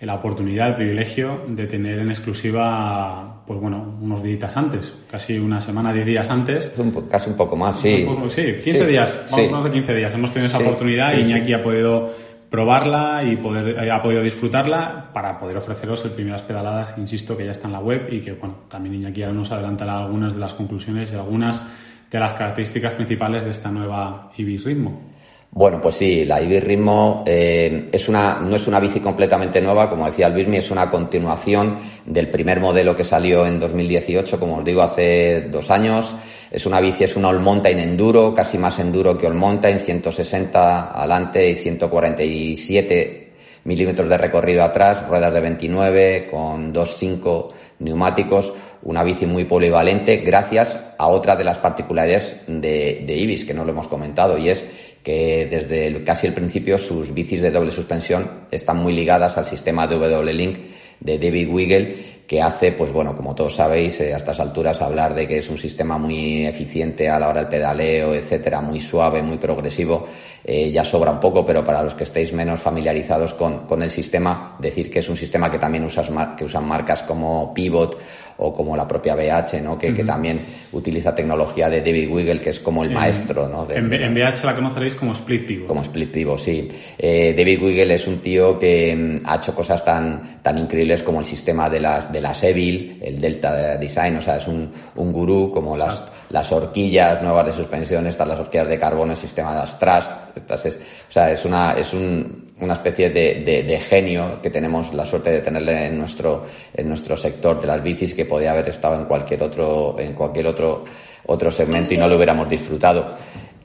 la 0.00 0.14
oportunidad, 0.14 0.68
el 0.68 0.74
privilegio 0.74 1.42
de 1.46 1.66
tener 1.66 1.98
en 1.98 2.10
exclusiva, 2.10 3.42
pues 3.46 3.60
bueno, 3.60 3.98
unos 4.00 4.22
días 4.22 4.56
antes, 4.56 4.92
casi 5.08 5.38
una 5.38 5.60
semana, 5.60 5.92
diez 5.92 6.06
días 6.06 6.30
antes. 6.30 6.74
casi 7.08 7.30
un 7.30 7.36
poco 7.36 7.56
más, 7.56 7.80
sí. 7.80 8.06
sí, 8.28 8.54
15 8.54 8.86
días, 8.86 9.24
vamos, 9.30 9.50
más 9.52 9.64
de 9.64 9.70
15 9.70 9.94
días. 9.94 10.14
Hemos 10.14 10.32
tenido 10.32 10.48
esa 10.48 10.58
oportunidad 10.58 11.16
y 11.16 11.20
Iñaki 11.20 11.52
ha 11.52 11.62
podido 11.62 12.10
probarla 12.52 13.24
y 13.24 13.36
poder, 13.36 13.82
eh, 13.82 13.90
ha 13.90 14.02
podido 14.02 14.22
disfrutarla 14.22 15.10
para 15.14 15.38
poder 15.40 15.56
ofreceros 15.56 16.04
el 16.04 16.10
primeras 16.10 16.42
pedaladas, 16.42 16.98
insisto, 16.98 17.34
que 17.34 17.46
ya 17.46 17.50
está 17.50 17.66
en 17.66 17.72
la 17.72 17.80
web 17.80 18.12
y 18.12 18.20
que, 18.20 18.32
bueno, 18.32 18.56
también 18.68 18.94
Iñaki 18.96 19.22
ahora 19.22 19.34
nos 19.34 19.50
adelantará 19.52 19.98
algunas 19.98 20.34
de 20.34 20.38
las 20.38 20.52
conclusiones 20.52 21.10
y 21.10 21.14
algunas 21.14 21.66
de 22.10 22.20
las 22.20 22.34
características 22.34 22.94
principales 22.94 23.44
de 23.44 23.50
esta 23.50 23.70
nueva 23.70 24.30
Ibis 24.36 24.64
Ritmo. 24.64 25.11
Bueno, 25.54 25.82
pues 25.82 25.96
sí, 25.96 26.24
la 26.24 26.40
Ibis 26.40 26.64
Ritmo 26.64 27.22
eh, 27.26 27.90
es 27.92 28.08
una, 28.08 28.40
no 28.40 28.56
es 28.56 28.66
una 28.66 28.80
bici 28.80 29.00
completamente 29.00 29.60
nueva, 29.60 29.90
como 29.90 30.06
decía 30.06 30.30
Luismi, 30.30 30.56
es 30.56 30.70
una 30.70 30.88
continuación 30.88 31.76
del 32.06 32.30
primer 32.30 32.58
modelo 32.58 32.96
que 32.96 33.04
salió 33.04 33.44
en 33.44 33.60
2018, 33.60 34.40
como 34.40 34.56
os 34.56 34.64
digo, 34.64 34.80
hace 34.80 35.42
dos 35.50 35.70
años. 35.70 36.16
Es 36.50 36.64
una 36.64 36.80
bici, 36.80 37.04
es 37.04 37.16
una 37.16 37.28
All 37.28 37.40
Mountain 37.40 37.80
Enduro, 37.80 38.32
casi 38.32 38.56
más 38.56 38.78
enduro 38.78 39.18
que 39.18 39.26
All 39.26 39.34
Mountain, 39.34 39.78
160 39.78 40.98
adelante 40.98 41.50
y 41.50 41.56
147 41.56 43.32
milímetros 43.64 44.08
de 44.08 44.18
recorrido 44.18 44.64
atrás, 44.64 45.06
ruedas 45.06 45.34
de 45.34 45.40
29 45.40 46.28
con 46.30 46.72
2.5 46.72 47.48
neumáticos, 47.80 48.52
una 48.82 49.04
bici 49.04 49.26
muy 49.26 49.44
polivalente 49.44 50.16
gracias 50.18 50.78
a 50.98 51.06
otra 51.06 51.36
de 51.36 51.44
las 51.44 51.58
particularidades 51.58 52.36
de, 52.46 53.04
de, 53.06 53.16
Ibis 53.16 53.44
que 53.44 53.54
no 53.54 53.64
lo 53.64 53.70
hemos 53.70 53.86
comentado 53.86 54.36
y 54.36 54.48
es 54.48 54.91
que 55.02 55.46
desde 55.50 56.04
casi 56.04 56.26
el 56.26 56.32
principio 56.32 56.78
sus 56.78 57.12
bicis 57.12 57.42
de 57.42 57.50
doble 57.50 57.70
suspensión 57.70 58.46
están 58.50 58.76
muy 58.76 58.92
ligadas 58.92 59.36
al 59.36 59.46
sistema 59.46 59.86
de 59.86 59.98
W-Link 59.98 60.58
de 61.00 61.18
David 61.18 61.48
Wiggle 61.48 61.96
que 62.26 62.40
hace, 62.40 62.72
pues 62.72 62.90
bueno, 62.92 63.14
como 63.14 63.34
todos 63.34 63.56
sabéis, 63.56 64.00
eh, 64.00 64.14
a 64.14 64.16
estas 64.16 64.40
alturas 64.40 64.80
hablar 64.80 65.14
de 65.14 65.28
que 65.28 65.36
es 65.36 65.50
un 65.50 65.58
sistema 65.58 65.98
muy 65.98 66.46
eficiente 66.46 67.10
a 67.10 67.18
la 67.18 67.28
hora 67.28 67.40
del 67.40 67.48
pedaleo, 67.48 68.14
etcétera, 68.14 68.62
muy 68.62 68.80
suave, 68.80 69.22
muy 69.22 69.36
progresivo, 69.36 70.06
eh, 70.42 70.70
ya 70.70 70.82
sobra 70.82 71.10
un 71.10 71.20
poco, 71.20 71.44
pero 71.44 71.62
para 71.62 71.82
los 71.82 71.94
que 71.94 72.04
estéis 72.04 72.32
menos 72.32 72.60
familiarizados 72.60 73.34
con, 73.34 73.66
con 73.66 73.82
el 73.82 73.90
sistema, 73.90 74.56
decir 74.58 74.88
que 74.88 75.00
es 75.00 75.08
un 75.10 75.16
sistema 75.16 75.50
que 75.50 75.58
también 75.58 75.84
usas, 75.84 76.08
que 76.34 76.44
usan 76.44 76.66
marcas 76.66 77.02
como 77.02 77.52
Pivot 77.52 77.98
o 78.38 78.52
como 78.52 78.76
la 78.76 78.86
propia 78.86 79.14
BH, 79.14 79.60
¿no? 79.62 79.78
que, 79.78 79.92
que 79.92 80.04
también 80.04 80.40
utiliza 80.72 81.14
tecnología 81.14 81.68
de 81.68 81.80
David 81.80 82.10
Wiggle, 82.10 82.40
que 82.40 82.50
es 82.50 82.60
como 82.60 82.82
el 82.84 82.90
maestro. 82.90 83.48
¿no? 83.48 83.66
en, 83.70 83.88
BH 83.88 84.44
la 84.44 84.54
conoceréis 84.54 84.94
como 84.94 85.12
Split 85.12 85.46
Pivot. 85.46 85.66
Como 85.66 85.82
Split 85.82 86.14
sí. 86.38 86.68
Eh, 86.98 87.34
David 87.36 87.62
Wiggle 87.62 87.94
es 87.94 88.06
un 88.06 88.18
tío 88.18 88.58
que 88.58 88.94
mm, 88.94 89.26
ha 89.26 89.36
hecho 89.36 89.54
cosas 89.54 89.84
tan, 89.84 90.40
tan 90.42 90.58
increíbles 90.58 91.02
como 91.02 91.20
el 91.20 91.26
sistema 91.26 91.68
de 91.68 91.80
las, 91.80 92.12
de 92.12 92.20
las 92.20 92.42
Evil, 92.44 92.98
el 93.02 93.20
Delta 93.20 93.76
Design, 93.76 94.16
o 94.16 94.20
sea, 94.20 94.36
es 94.36 94.46
un, 94.48 94.70
un 94.96 95.12
gurú 95.12 95.50
como 95.52 95.76
las, 95.76 96.02
las 96.32 96.50
horquillas 96.50 97.22
nuevas 97.22 97.46
de 97.46 97.52
suspensión, 97.52 98.06
estas 98.06 98.26
las 98.26 98.40
horquillas 98.40 98.68
de 98.68 98.78
carbono, 98.78 99.12
el 99.12 99.18
sistema 99.18 99.52
de 99.52 99.60
las 99.60 99.78
TRAS, 99.78 100.10
estas 100.34 100.64
es, 100.66 100.76
o 100.76 101.12
sea, 101.12 101.30
es 101.30 101.44
una, 101.44 101.72
es 101.72 101.92
un, 101.92 102.46
una 102.58 102.72
especie 102.72 103.10
de, 103.10 103.42
de, 103.44 103.78
genio 103.78 104.40
que 104.40 104.48
tenemos 104.48 104.94
la 104.94 105.04
suerte 105.04 105.30
de 105.30 105.40
tenerle 105.40 105.86
en 105.86 105.98
nuestro, 105.98 106.46
en 106.72 106.88
nuestro 106.88 107.16
sector 107.16 107.60
de 107.60 107.66
las 107.66 107.82
bicis 107.82 108.14
que 108.14 108.24
podía 108.24 108.52
haber 108.52 108.70
estado 108.70 108.94
en 108.98 109.04
cualquier 109.04 109.42
otro, 109.42 109.96
en 109.98 110.14
cualquier 110.14 110.46
otro, 110.46 110.84
otro 111.26 111.50
segmento 111.50 111.92
y 111.92 111.98
no 111.98 112.08
lo 112.08 112.16
hubiéramos 112.16 112.48
disfrutado. 112.48 113.14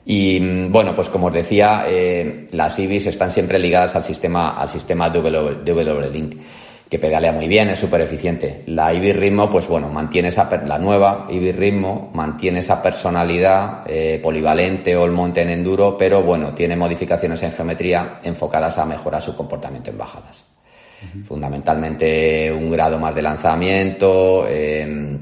Y 0.04 0.68
bueno, 0.68 0.94
pues 0.94 1.08
como 1.08 1.28
os 1.28 1.32
decía, 1.32 1.84
eh, 1.88 2.48
las 2.52 2.78
IBIs 2.78 3.06
están 3.06 3.30
siempre 3.30 3.58
ligadas 3.58 3.96
al 3.96 4.04
sistema, 4.04 4.60
al 4.60 4.68
sistema 4.68 5.10
WW-Link 5.10 6.36
que 6.88 6.98
pedalea 6.98 7.32
muy 7.32 7.46
bien, 7.46 7.68
es 7.68 7.78
súper 7.78 8.00
eficiente. 8.00 8.62
La 8.66 8.92
Ibis 8.92 9.14
Ritmo, 9.14 9.50
pues 9.50 9.68
bueno, 9.68 9.88
mantiene 9.88 10.28
esa, 10.28 10.48
la 10.64 10.78
nueva 10.78 11.26
Ibis 11.28 11.54
Ritmo 11.54 12.10
mantiene 12.14 12.60
esa 12.60 12.80
personalidad 12.80 13.82
eh, 13.86 14.18
polivalente 14.22 14.96
o 14.96 15.04
el 15.04 15.12
monte 15.12 15.42
en 15.42 15.50
enduro, 15.50 15.96
pero 15.98 16.22
bueno, 16.22 16.54
tiene 16.54 16.76
modificaciones 16.76 17.42
en 17.42 17.52
geometría 17.52 18.20
enfocadas 18.22 18.78
a 18.78 18.86
mejorar 18.86 19.20
su 19.20 19.36
comportamiento 19.36 19.90
en 19.90 19.98
bajadas. 19.98 20.44
Fundamentalmente 21.24 22.50
un 22.50 22.70
grado 22.70 22.98
más 22.98 23.14
de 23.14 23.22
lanzamiento, 23.22 24.46
eh, 24.48 25.18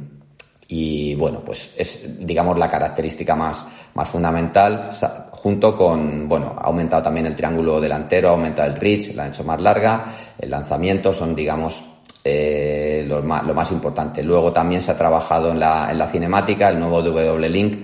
y 0.68 1.14
bueno, 1.14 1.42
pues 1.44 1.74
es, 1.76 2.18
digamos, 2.18 2.58
la 2.58 2.68
característica 2.68 3.36
más, 3.36 3.64
más 3.94 4.08
fundamental, 4.08 4.90
junto 5.30 5.76
con, 5.76 6.28
bueno, 6.28 6.54
ha 6.58 6.66
aumentado 6.66 7.02
también 7.04 7.26
el 7.26 7.36
triángulo 7.36 7.80
delantero, 7.80 8.30
ha 8.30 8.32
aumentado 8.32 8.68
el 8.68 8.76
reach, 8.76 9.14
la 9.14 9.24
han 9.24 9.28
hecho 9.28 9.44
más 9.44 9.60
larga, 9.60 10.04
el 10.38 10.50
lanzamiento 10.50 11.12
son, 11.12 11.34
digamos, 11.34 11.84
eh, 12.24 13.04
lo, 13.06 13.22
más, 13.22 13.44
lo, 13.44 13.54
más, 13.54 13.70
importante. 13.70 14.22
Luego 14.22 14.52
también 14.52 14.82
se 14.82 14.90
ha 14.90 14.96
trabajado 14.96 15.52
en 15.52 15.60
la, 15.60 15.88
en 15.90 15.98
la 15.98 16.08
cinemática, 16.08 16.68
el 16.68 16.80
nuevo 16.80 17.00
W 17.00 17.48
Link, 17.48 17.76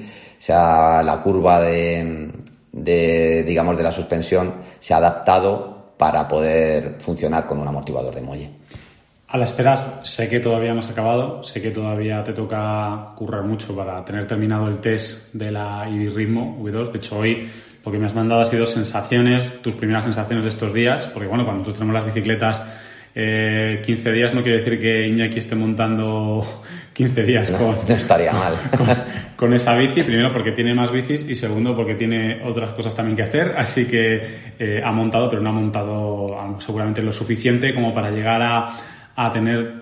sea, 0.43 1.05
la 1.05 1.23
curva 1.23 1.61
de, 1.61 2.33
de, 2.73 3.45
digamos, 3.45 3.77
de 3.77 3.85
la 3.85 3.93
suspensión 3.93 4.55
se 4.81 4.93
ha 4.93 4.97
adaptado 4.97 5.95
para 5.97 6.27
poder 6.27 6.97
funcionar 6.99 7.47
con 7.47 7.61
un 7.61 7.69
amortiguador 7.69 8.13
de 8.13 8.23
muelle. 8.23 8.51
A 9.33 9.39
la 9.39 9.45
espera, 9.45 10.05
sé 10.05 10.29
que 10.29 10.41
todavía 10.41 10.75
no 10.75 10.81
has 10.81 10.91
acabado, 10.91 11.43
sé 11.43 11.63
que 11.63 11.71
todavía 11.71 12.23
te 12.23 12.35
toca 12.35 13.15
currar 13.17 13.45
mucho 13.45 13.75
para 13.75 14.05
tener 14.05 14.27
terminado 14.27 14.69
el 14.69 14.79
test 14.79 15.33
de 15.33 15.51
la 15.51 15.85
Ritmo 15.87 16.63
V2. 16.63 16.93
De 16.93 16.99
hecho, 16.99 17.17
hoy 17.17 17.49
lo 17.83 17.91
que 17.91 17.97
me 17.97 18.05
has 18.05 18.15
mandado 18.15 18.43
ha 18.43 18.45
sido 18.45 18.67
sensaciones, 18.67 19.63
tus 19.63 19.73
primeras 19.73 20.05
sensaciones 20.05 20.45
de 20.45 20.51
estos 20.51 20.75
días, 20.75 21.07
porque 21.07 21.29
bueno, 21.29 21.45
cuando 21.45 21.61
nosotros 21.61 21.79
tenemos 21.79 21.95
las 21.95 22.05
bicicletas 22.05 22.63
eh, 23.15 23.83
15 23.85 24.13
días 24.13 24.33
no 24.33 24.43
quiere 24.43 24.59
decir 24.59 24.81
que 24.81 25.07
Iñaki 25.07 25.39
esté 25.39 25.55
montando 25.55 26.43
15 26.93 27.25
días 27.25 27.51
con, 27.51 27.77
no 27.89 27.95
estaría 27.95 28.33
mal. 28.33 28.55
Con, 29.37 29.53
esa 29.55 29.77
bici, 29.77 30.05
primero 30.05 30.31
porque 30.33 30.53
tiene 30.53 30.73
más 30.73 30.93
bicis 30.93 31.29
y 31.29 31.35
segundo 31.35 31.75
porque 31.75 31.97
tiene 31.97 32.43
otras 32.45 32.71
cosas 32.75 32.95
también 32.95 33.17
que 33.17 33.25
hacer, 33.25 33.55
así 33.57 33.87
que 33.87 34.23
eh, 34.57 34.81
ha 34.85 34.93
montado, 34.93 35.29
pero 35.29 35.43
no 35.43 35.49
ha 35.49 35.53
montado 35.53 36.37
seguramente 36.59 37.03
lo 37.03 37.13
suficiente 37.13 37.75
como 37.75 37.93
para 37.93 38.13
llegar 38.13 38.41
a 38.41 38.77
a 39.27 39.31
tener 39.31 39.81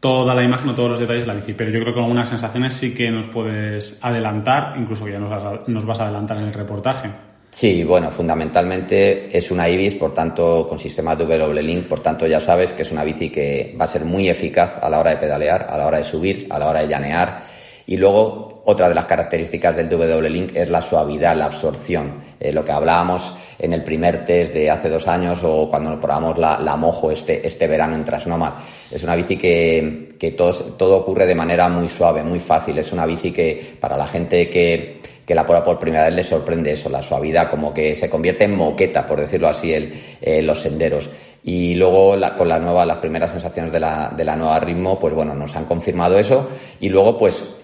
toda 0.00 0.34
la 0.34 0.42
imagen 0.42 0.70
o 0.70 0.74
todos 0.74 0.90
los 0.90 0.98
detalles 0.98 1.24
de 1.24 1.28
la 1.28 1.34
bici. 1.34 1.52
Pero 1.52 1.70
yo 1.70 1.80
creo 1.80 1.94
que 1.94 2.00
algunas 2.00 2.28
sensaciones 2.28 2.72
sí 2.72 2.94
que 2.94 3.10
nos 3.10 3.26
puedes 3.26 3.98
adelantar, 4.00 4.74
incluso 4.78 5.04
que 5.04 5.12
ya 5.12 5.18
nos 5.18 5.86
vas 5.86 6.00
a, 6.00 6.04
adelantar 6.04 6.38
en 6.38 6.44
el 6.44 6.54
reportaje. 6.54 7.10
Sí, 7.50 7.82
bueno, 7.82 8.10
fundamentalmente 8.12 9.36
es 9.36 9.50
una 9.50 9.68
Ibis, 9.68 9.96
por 9.96 10.14
tanto, 10.14 10.66
con 10.68 10.78
sistema 10.78 11.16
W 11.16 11.62
Link, 11.62 11.88
por 11.88 12.00
tanto 12.00 12.26
ya 12.26 12.38
sabes 12.38 12.72
que 12.72 12.82
es 12.82 12.92
una 12.92 13.02
bici 13.02 13.28
que 13.28 13.76
va 13.78 13.86
a 13.86 13.88
ser 13.88 14.04
muy 14.04 14.28
eficaz 14.28 14.78
a 14.80 14.88
la 14.88 15.00
hora 15.00 15.10
de 15.10 15.16
pedalear, 15.16 15.66
a 15.68 15.76
la 15.76 15.86
hora 15.86 15.98
de 15.98 16.04
subir, 16.04 16.46
a 16.48 16.58
la 16.58 16.68
hora 16.68 16.80
de 16.80 16.88
llanear. 16.88 17.42
Y 17.90 17.96
luego, 17.96 18.62
otra 18.66 18.88
de 18.88 18.94
las 18.94 19.04
características 19.04 19.74
del 19.74 19.88
W 19.88 20.30
Link 20.30 20.52
es 20.54 20.70
la 20.70 20.80
suavidad, 20.80 21.34
la 21.34 21.46
absorción. 21.46 22.22
Eh, 22.38 22.52
lo 22.52 22.64
que 22.64 22.70
hablábamos 22.70 23.34
en 23.58 23.72
el 23.72 23.82
primer 23.82 24.24
test 24.24 24.54
de 24.54 24.70
hace 24.70 24.88
dos 24.88 25.08
años 25.08 25.40
o 25.42 25.68
cuando 25.68 25.98
probamos 25.98 26.38
la, 26.38 26.56
la 26.60 26.76
Mojo 26.76 27.10
este, 27.10 27.44
este 27.44 27.66
verano 27.66 27.96
en 27.96 28.04
Trasnoma. 28.04 28.58
Es 28.88 29.02
una 29.02 29.16
bici 29.16 29.36
que, 29.36 30.14
que 30.16 30.30
todo, 30.30 30.98
ocurre 30.98 31.26
de 31.26 31.34
manera 31.34 31.68
muy 31.68 31.88
suave, 31.88 32.22
muy 32.22 32.38
fácil. 32.38 32.78
Es 32.78 32.92
una 32.92 33.06
bici 33.06 33.32
que 33.32 33.74
para 33.80 33.96
la 33.96 34.06
gente 34.06 34.48
que, 34.48 35.00
que 35.26 35.34
la 35.34 35.44
prueba 35.44 35.64
por 35.64 35.76
primera 35.76 36.04
vez 36.04 36.14
le 36.14 36.22
sorprende 36.22 36.70
eso, 36.70 36.88
la 36.88 37.02
suavidad, 37.02 37.50
como 37.50 37.74
que 37.74 37.96
se 37.96 38.08
convierte 38.08 38.44
en 38.44 38.54
moqueta, 38.54 39.04
por 39.04 39.18
decirlo 39.18 39.48
así, 39.48 39.72
el, 39.72 39.92
eh, 40.20 40.42
los 40.42 40.60
senderos. 40.60 41.10
Y 41.42 41.74
luego 41.74 42.14
con 42.38 42.48
la 42.48 42.60
nueva, 42.60 42.86
las 42.86 42.98
primeras 42.98 43.32
sensaciones 43.32 43.72
de 43.72 43.80
la, 43.80 44.12
de 44.16 44.24
la 44.24 44.36
nueva 44.36 44.60
ritmo, 44.60 44.96
pues 44.96 45.12
bueno, 45.12 45.34
nos 45.34 45.56
han 45.56 45.64
confirmado 45.64 46.16
eso. 46.16 46.48
Y 46.78 46.88
luego, 46.88 47.18
pues 47.18 47.56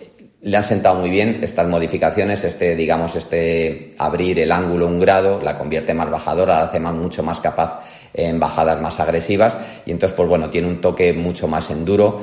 le 0.42 0.56
han 0.56 0.64
sentado 0.64 0.96
muy 0.96 1.10
bien 1.10 1.40
estas 1.42 1.66
modificaciones, 1.66 2.44
este, 2.44 2.76
digamos, 2.76 3.16
este 3.16 3.94
abrir 3.98 4.38
el 4.38 4.52
ángulo 4.52 4.86
un 4.86 5.00
grado, 5.00 5.40
la 5.40 5.56
convierte 5.56 5.94
más 5.94 6.10
bajadora, 6.10 6.58
la 6.58 6.64
hace 6.64 6.78
más, 6.78 6.94
mucho 6.94 7.22
más 7.22 7.40
capaz 7.40 7.80
en 8.12 8.38
bajadas 8.38 8.80
más 8.80 9.00
agresivas 9.00 9.56
y 9.86 9.90
entonces, 9.90 10.16
pues 10.16 10.28
bueno, 10.28 10.50
tiene 10.50 10.68
un 10.68 10.80
toque 10.80 11.12
mucho 11.12 11.48
más 11.48 11.70
enduro 11.70 12.20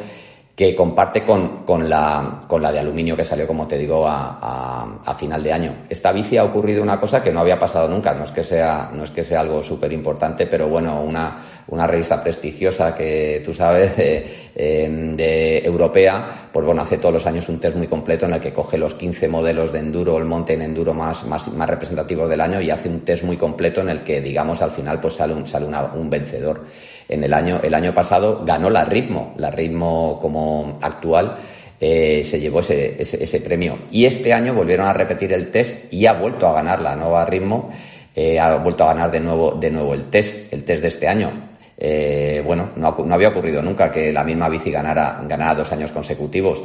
que 0.55 0.75
comparte 0.75 1.23
con, 1.23 1.63
con, 1.65 1.89
la, 1.89 2.43
con 2.47 2.61
la 2.61 2.71
de 2.71 2.77
aluminio 2.77 3.15
que 3.15 3.23
salió, 3.23 3.47
como 3.47 3.65
te 3.67 3.75
digo, 3.75 4.07
a, 4.07 4.99
a, 5.03 5.13
final 5.15 5.41
de 5.41 5.51
año. 5.51 5.75
Esta 5.89 6.11
bici 6.11 6.37
ha 6.37 6.43
ocurrido 6.43 6.83
una 6.83 6.99
cosa 6.99 7.23
que 7.23 7.31
no 7.31 7.39
había 7.39 7.57
pasado 7.57 7.87
nunca, 7.87 8.13
no 8.13 8.23
es 8.23 8.31
que 8.31 8.43
sea, 8.43 8.91
no 8.93 9.03
es 9.03 9.09
que 9.09 9.23
sea 9.23 9.39
algo 9.39 9.63
súper 9.63 9.91
importante, 9.91 10.45
pero 10.45 10.67
bueno, 10.67 11.01
una, 11.01 11.37
una 11.67 11.87
revista 11.87 12.21
prestigiosa 12.21 12.93
que 12.93 13.41
tú 13.43 13.51
sabes, 13.51 13.97
de, 13.97 14.27
de, 15.17 15.57
europea, 15.65 16.49
pues 16.51 16.65
bueno, 16.65 16.83
hace 16.83 16.97
todos 16.99 17.15
los 17.15 17.25
años 17.25 17.49
un 17.49 17.59
test 17.59 17.75
muy 17.75 17.87
completo 17.87 18.27
en 18.27 18.33
el 18.33 18.41
que 18.41 18.53
coge 18.53 18.77
los 18.77 18.93
15 18.93 19.27
modelos 19.27 19.71
de 19.71 19.79
enduro, 19.79 20.19
el 20.19 20.25
monte 20.25 20.53
en 20.53 20.61
enduro 20.61 20.93
más, 20.93 21.25
más, 21.25 21.51
más 21.51 21.67
representativos 21.67 22.29
del 22.29 22.41
año 22.41 22.61
y 22.61 22.69
hace 22.69 22.89
un 22.89 22.99
test 22.99 23.23
muy 23.23 23.37
completo 23.37 23.81
en 23.81 23.89
el 23.89 24.03
que, 24.03 24.21
digamos, 24.21 24.61
al 24.61 24.71
final 24.71 24.99
pues 24.99 25.15
sale 25.15 25.33
un, 25.33 25.47
sale 25.47 25.65
un 25.65 26.09
vencedor 26.11 26.61
en 27.09 27.23
el 27.23 27.33
año, 27.33 27.59
el 27.63 27.73
año 27.73 27.93
pasado 27.93 28.43
ganó 28.45 28.69
la 28.69 28.85
Ritmo, 28.85 29.33
la 29.37 29.51
Ritmo 29.51 30.17
como 30.21 30.42
actual. 30.81 31.37
Eh, 31.85 32.23
se 32.23 32.39
llevó 32.39 32.59
ese, 32.59 32.95
ese, 32.97 33.41
premio. 33.41 33.77
Y 33.91 34.05
este 34.05 34.31
año 34.31 34.53
volvieron 34.53 34.87
a 34.87 34.93
repetir 34.93 35.33
el 35.33 35.51
test 35.51 35.91
y 35.93 36.05
ha 36.05 36.13
vuelto 36.13 36.47
a 36.47 36.53
ganar 36.53 36.79
la 36.79 36.95
nueva 36.95 37.25
ritmo, 37.25 37.71
eh, 38.15 38.39
ha 38.39 38.55
vuelto 38.55 38.85
a 38.85 38.93
ganar 38.93 39.11
de 39.11 39.19
nuevo, 39.19 39.51
de 39.51 39.69
nuevo 39.69 39.93
el 39.93 40.05
test, 40.05 40.53
el 40.53 40.63
test 40.63 40.81
de 40.81 40.87
este 40.87 41.09
año. 41.09 41.49
Eh, 41.77 42.41
bueno, 42.45 42.69
no, 42.77 42.95
había 43.13 43.27
ocurrido 43.27 43.61
nunca 43.61 43.91
que 43.91 44.13
la 44.13 44.23
misma 44.23 44.47
bici 44.47 44.71
ganara, 44.71 45.21
ganara 45.27 45.55
dos 45.55 45.73
años 45.73 45.91
consecutivos. 45.91 46.63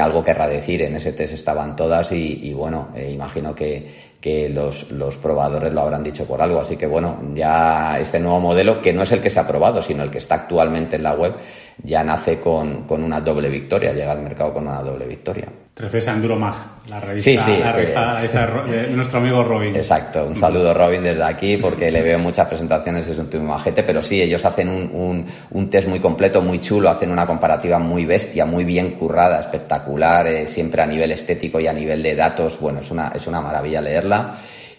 Algo 0.00 0.24
querrá 0.24 0.48
decir, 0.48 0.82
en 0.82 0.96
ese 0.96 1.12
test 1.12 1.34
estaban 1.34 1.76
todas 1.76 2.10
y, 2.10 2.52
bueno, 2.52 2.88
imagino 3.08 3.54
que, 3.54 3.86
que 4.20 4.48
los, 4.48 4.90
los, 4.90 5.16
probadores 5.16 5.72
lo 5.72 5.80
habrán 5.82 6.02
dicho 6.02 6.24
por 6.24 6.42
algo. 6.42 6.60
Así 6.60 6.76
que 6.76 6.86
bueno, 6.86 7.18
ya 7.34 7.98
este 8.00 8.18
nuevo 8.18 8.40
modelo, 8.40 8.82
que 8.82 8.92
no 8.92 9.02
es 9.02 9.12
el 9.12 9.20
que 9.20 9.30
se 9.30 9.40
ha 9.40 9.46
probado, 9.46 9.80
sino 9.80 10.02
el 10.02 10.10
que 10.10 10.18
está 10.18 10.34
actualmente 10.34 10.96
en 10.96 11.04
la 11.04 11.14
web, 11.14 11.34
ya 11.82 12.02
nace 12.02 12.40
con, 12.40 12.84
con 12.84 13.04
una 13.04 13.20
doble 13.20 13.48
victoria, 13.48 13.92
llega 13.92 14.12
al 14.12 14.22
mercado 14.22 14.52
con 14.52 14.66
una 14.66 14.82
doble 14.82 15.06
victoria. 15.06 15.48
Te 15.78 15.84
refieres 15.84 16.08
a 16.08 16.14
Enduromag, 16.14 16.54
la 16.88 16.98
revista, 16.98 18.20
de 18.66 18.88
nuestro 18.96 19.20
amigo 19.20 19.44
Robin. 19.44 19.76
Exacto, 19.76 20.26
un 20.26 20.34
saludo 20.34 20.74
Robin 20.74 21.04
desde 21.04 21.22
aquí 21.22 21.56
porque 21.56 21.88
le 21.92 22.02
veo 22.02 22.18
muchas 22.18 22.48
presentaciones, 22.48 23.06
es 23.06 23.16
un 23.16 23.30
tipo 23.30 23.44
majete, 23.44 23.84
pero 23.84 24.02
sí, 24.02 24.20
ellos 24.20 24.44
hacen 24.44 24.70
un, 24.70 24.90
un, 24.92 25.26
un, 25.52 25.70
test 25.70 25.86
muy 25.86 26.00
completo, 26.00 26.42
muy 26.42 26.58
chulo, 26.58 26.90
hacen 26.90 27.12
una 27.12 27.28
comparativa 27.28 27.78
muy 27.78 28.06
bestia, 28.06 28.44
muy 28.44 28.64
bien 28.64 28.96
currada, 28.96 29.38
espectacular, 29.38 30.26
eh, 30.26 30.48
siempre 30.48 30.82
a 30.82 30.86
nivel 30.86 31.12
estético 31.12 31.60
y 31.60 31.68
a 31.68 31.72
nivel 31.72 32.02
de 32.02 32.16
datos, 32.16 32.58
bueno, 32.58 32.80
es 32.80 32.90
una, 32.90 33.12
es 33.14 33.28
una 33.28 33.40
maravilla 33.40 33.80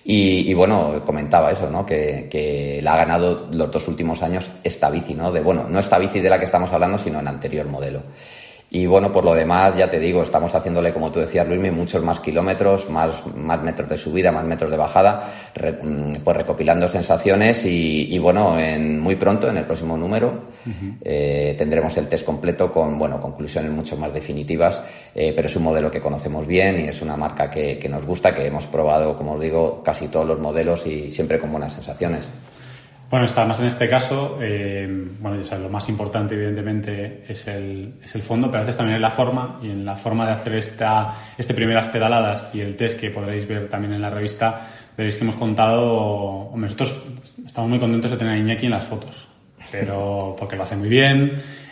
y, 0.03 0.53
bueno, 0.53 1.03
comentaba 1.05 1.51
eso, 1.51 1.69
¿no? 1.69 1.85
Que, 1.85 2.27
que 2.31 2.79
la 2.81 2.93
ha 2.93 2.97
ganado 2.97 3.47
los 3.51 3.69
dos 3.69 3.87
últimos 3.87 4.23
años 4.23 4.49
esta 4.63 4.89
bici, 4.89 5.13
¿no? 5.13 5.31
De, 5.31 5.41
bueno, 5.41 5.67
no 5.69 5.79
esta 5.79 5.99
bici 5.99 6.19
de 6.19 6.29
la 6.29 6.39
que 6.39 6.45
estamos 6.45 6.71
hablando, 6.73 6.97
sino 6.97 7.19
el 7.19 7.27
anterior 7.27 7.67
modelo. 7.67 8.01
Y 8.71 8.85
bueno, 8.85 9.11
por 9.11 9.25
lo 9.25 9.33
demás, 9.33 9.75
ya 9.75 9.89
te 9.89 9.99
digo, 9.99 10.21
estamos 10.21 10.53
haciéndole, 10.53 10.93
como 10.93 11.11
tú 11.11 11.19
decías, 11.19 11.47
Luismi, 11.47 11.71
muchos 11.71 12.03
más 12.03 12.19
kilómetros, 12.19 12.87
más, 12.89 13.25
más 13.35 13.63
metros 13.63 13.89
de 13.89 13.97
subida, 13.97 14.31
más 14.31 14.45
metros 14.45 14.69
de 14.69 14.77
bajada, 14.77 15.27
mm, 15.55 16.11
pues 16.23 16.37
recopilando 16.37 16.87
sensaciones 16.87 17.65
y, 17.65 18.19
bueno, 18.19 18.59
en, 18.59 18.99
muy 18.99 19.15
pronto, 19.15 19.49
en 19.49 19.57
el 19.57 19.65
próximo 19.65 19.97
número, 19.97 20.43
eh, 21.03 21.55
tendremos 21.57 21.97
el 21.97 22.07
test 22.07 22.23
completo 22.23 22.71
con, 22.71 22.99
bueno, 22.99 23.19
conclusiones 23.19 23.71
mucho 23.71 23.97
más 23.97 24.13
definitivas, 24.13 24.83
eh, 25.15 25.33
pero 25.35 25.47
es 25.47 25.55
un 25.55 25.63
modelo 25.63 25.89
que 25.89 25.99
conocemos 25.99 26.45
bien 26.45 26.85
y 26.85 26.89
es 26.89 27.01
una 27.01 27.17
marca 27.17 27.49
que, 27.49 27.79
que 27.79 27.89
nos 27.89 28.05
gusta, 28.05 28.35
que 28.35 28.45
hemos 28.45 28.67
probado, 28.67 29.17
como 29.17 29.33
os 29.33 29.41
digo, 29.41 29.81
casi 29.83 30.09
todos 30.09 30.27
los 30.27 30.39
modelos 30.39 30.85
y 30.85 31.09
siempre 31.09 31.39
con 31.39 31.51
buenas 31.51 31.73
sensaciones. 31.73 32.29
Bueno, 33.09 33.25
está 33.25 33.43
más 33.43 33.59
en 33.59 33.65
este 33.65 33.89
caso, 33.89 34.37
eh, 34.39 34.87
bueno, 35.19 35.37
ya 35.37 35.43
sabes, 35.43 35.63
lo 35.63 35.69
más 35.71 35.89
importante 35.89 36.35
evidentemente 36.35 37.23
es 37.27 37.47
el, 37.47 37.95
es 38.03 38.13
el 38.13 38.21
fondo, 38.21 38.51
pero 38.51 38.59
a 38.59 38.61
veces 38.61 38.77
también 38.77 38.97
es 38.97 39.01
la 39.01 39.09
forma 39.09 39.59
y 39.63 39.71
en 39.71 39.83
la 39.83 39.95
forma 39.95 40.27
de 40.27 40.33
hacer 40.33 40.53
esta 40.53 41.15
este 41.35 41.55
primeras 41.55 41.87
pedaladas 41.87 42.51
y 42.53 42.59
el 42.59 42.75
test 42.75 42.99
que 42.99 43.09
podréis 43.09 43.47
ver 43.47 43.67
también 43.67 43.93
en 43.93 44.01
la 44.03 44.11
revista, 44.11 44.67
veréis 44.95 45.15
que 45.15 45.23
hemos 45.23 45.37
contado, 45.37 45.87
hombre, 46.51 46.69
nosotros 46.69 47.03
estamos 47.47 47.71
muy 47.71 47.79
contentos 47.79 48.11
de 48.11 48.17
tener 48.17 48.35
a 48.35 48.37
Iñaki 48.37 48.67
en 48.67 48.73
las 48.73 48.83
fotos, 48.83 49.27
pero 49.71 50.35
porque 50.39 50.55
lo 50.55 50.61
hace 50.61 50.75
muy 50.75 50.89
bien, 50.89 51.31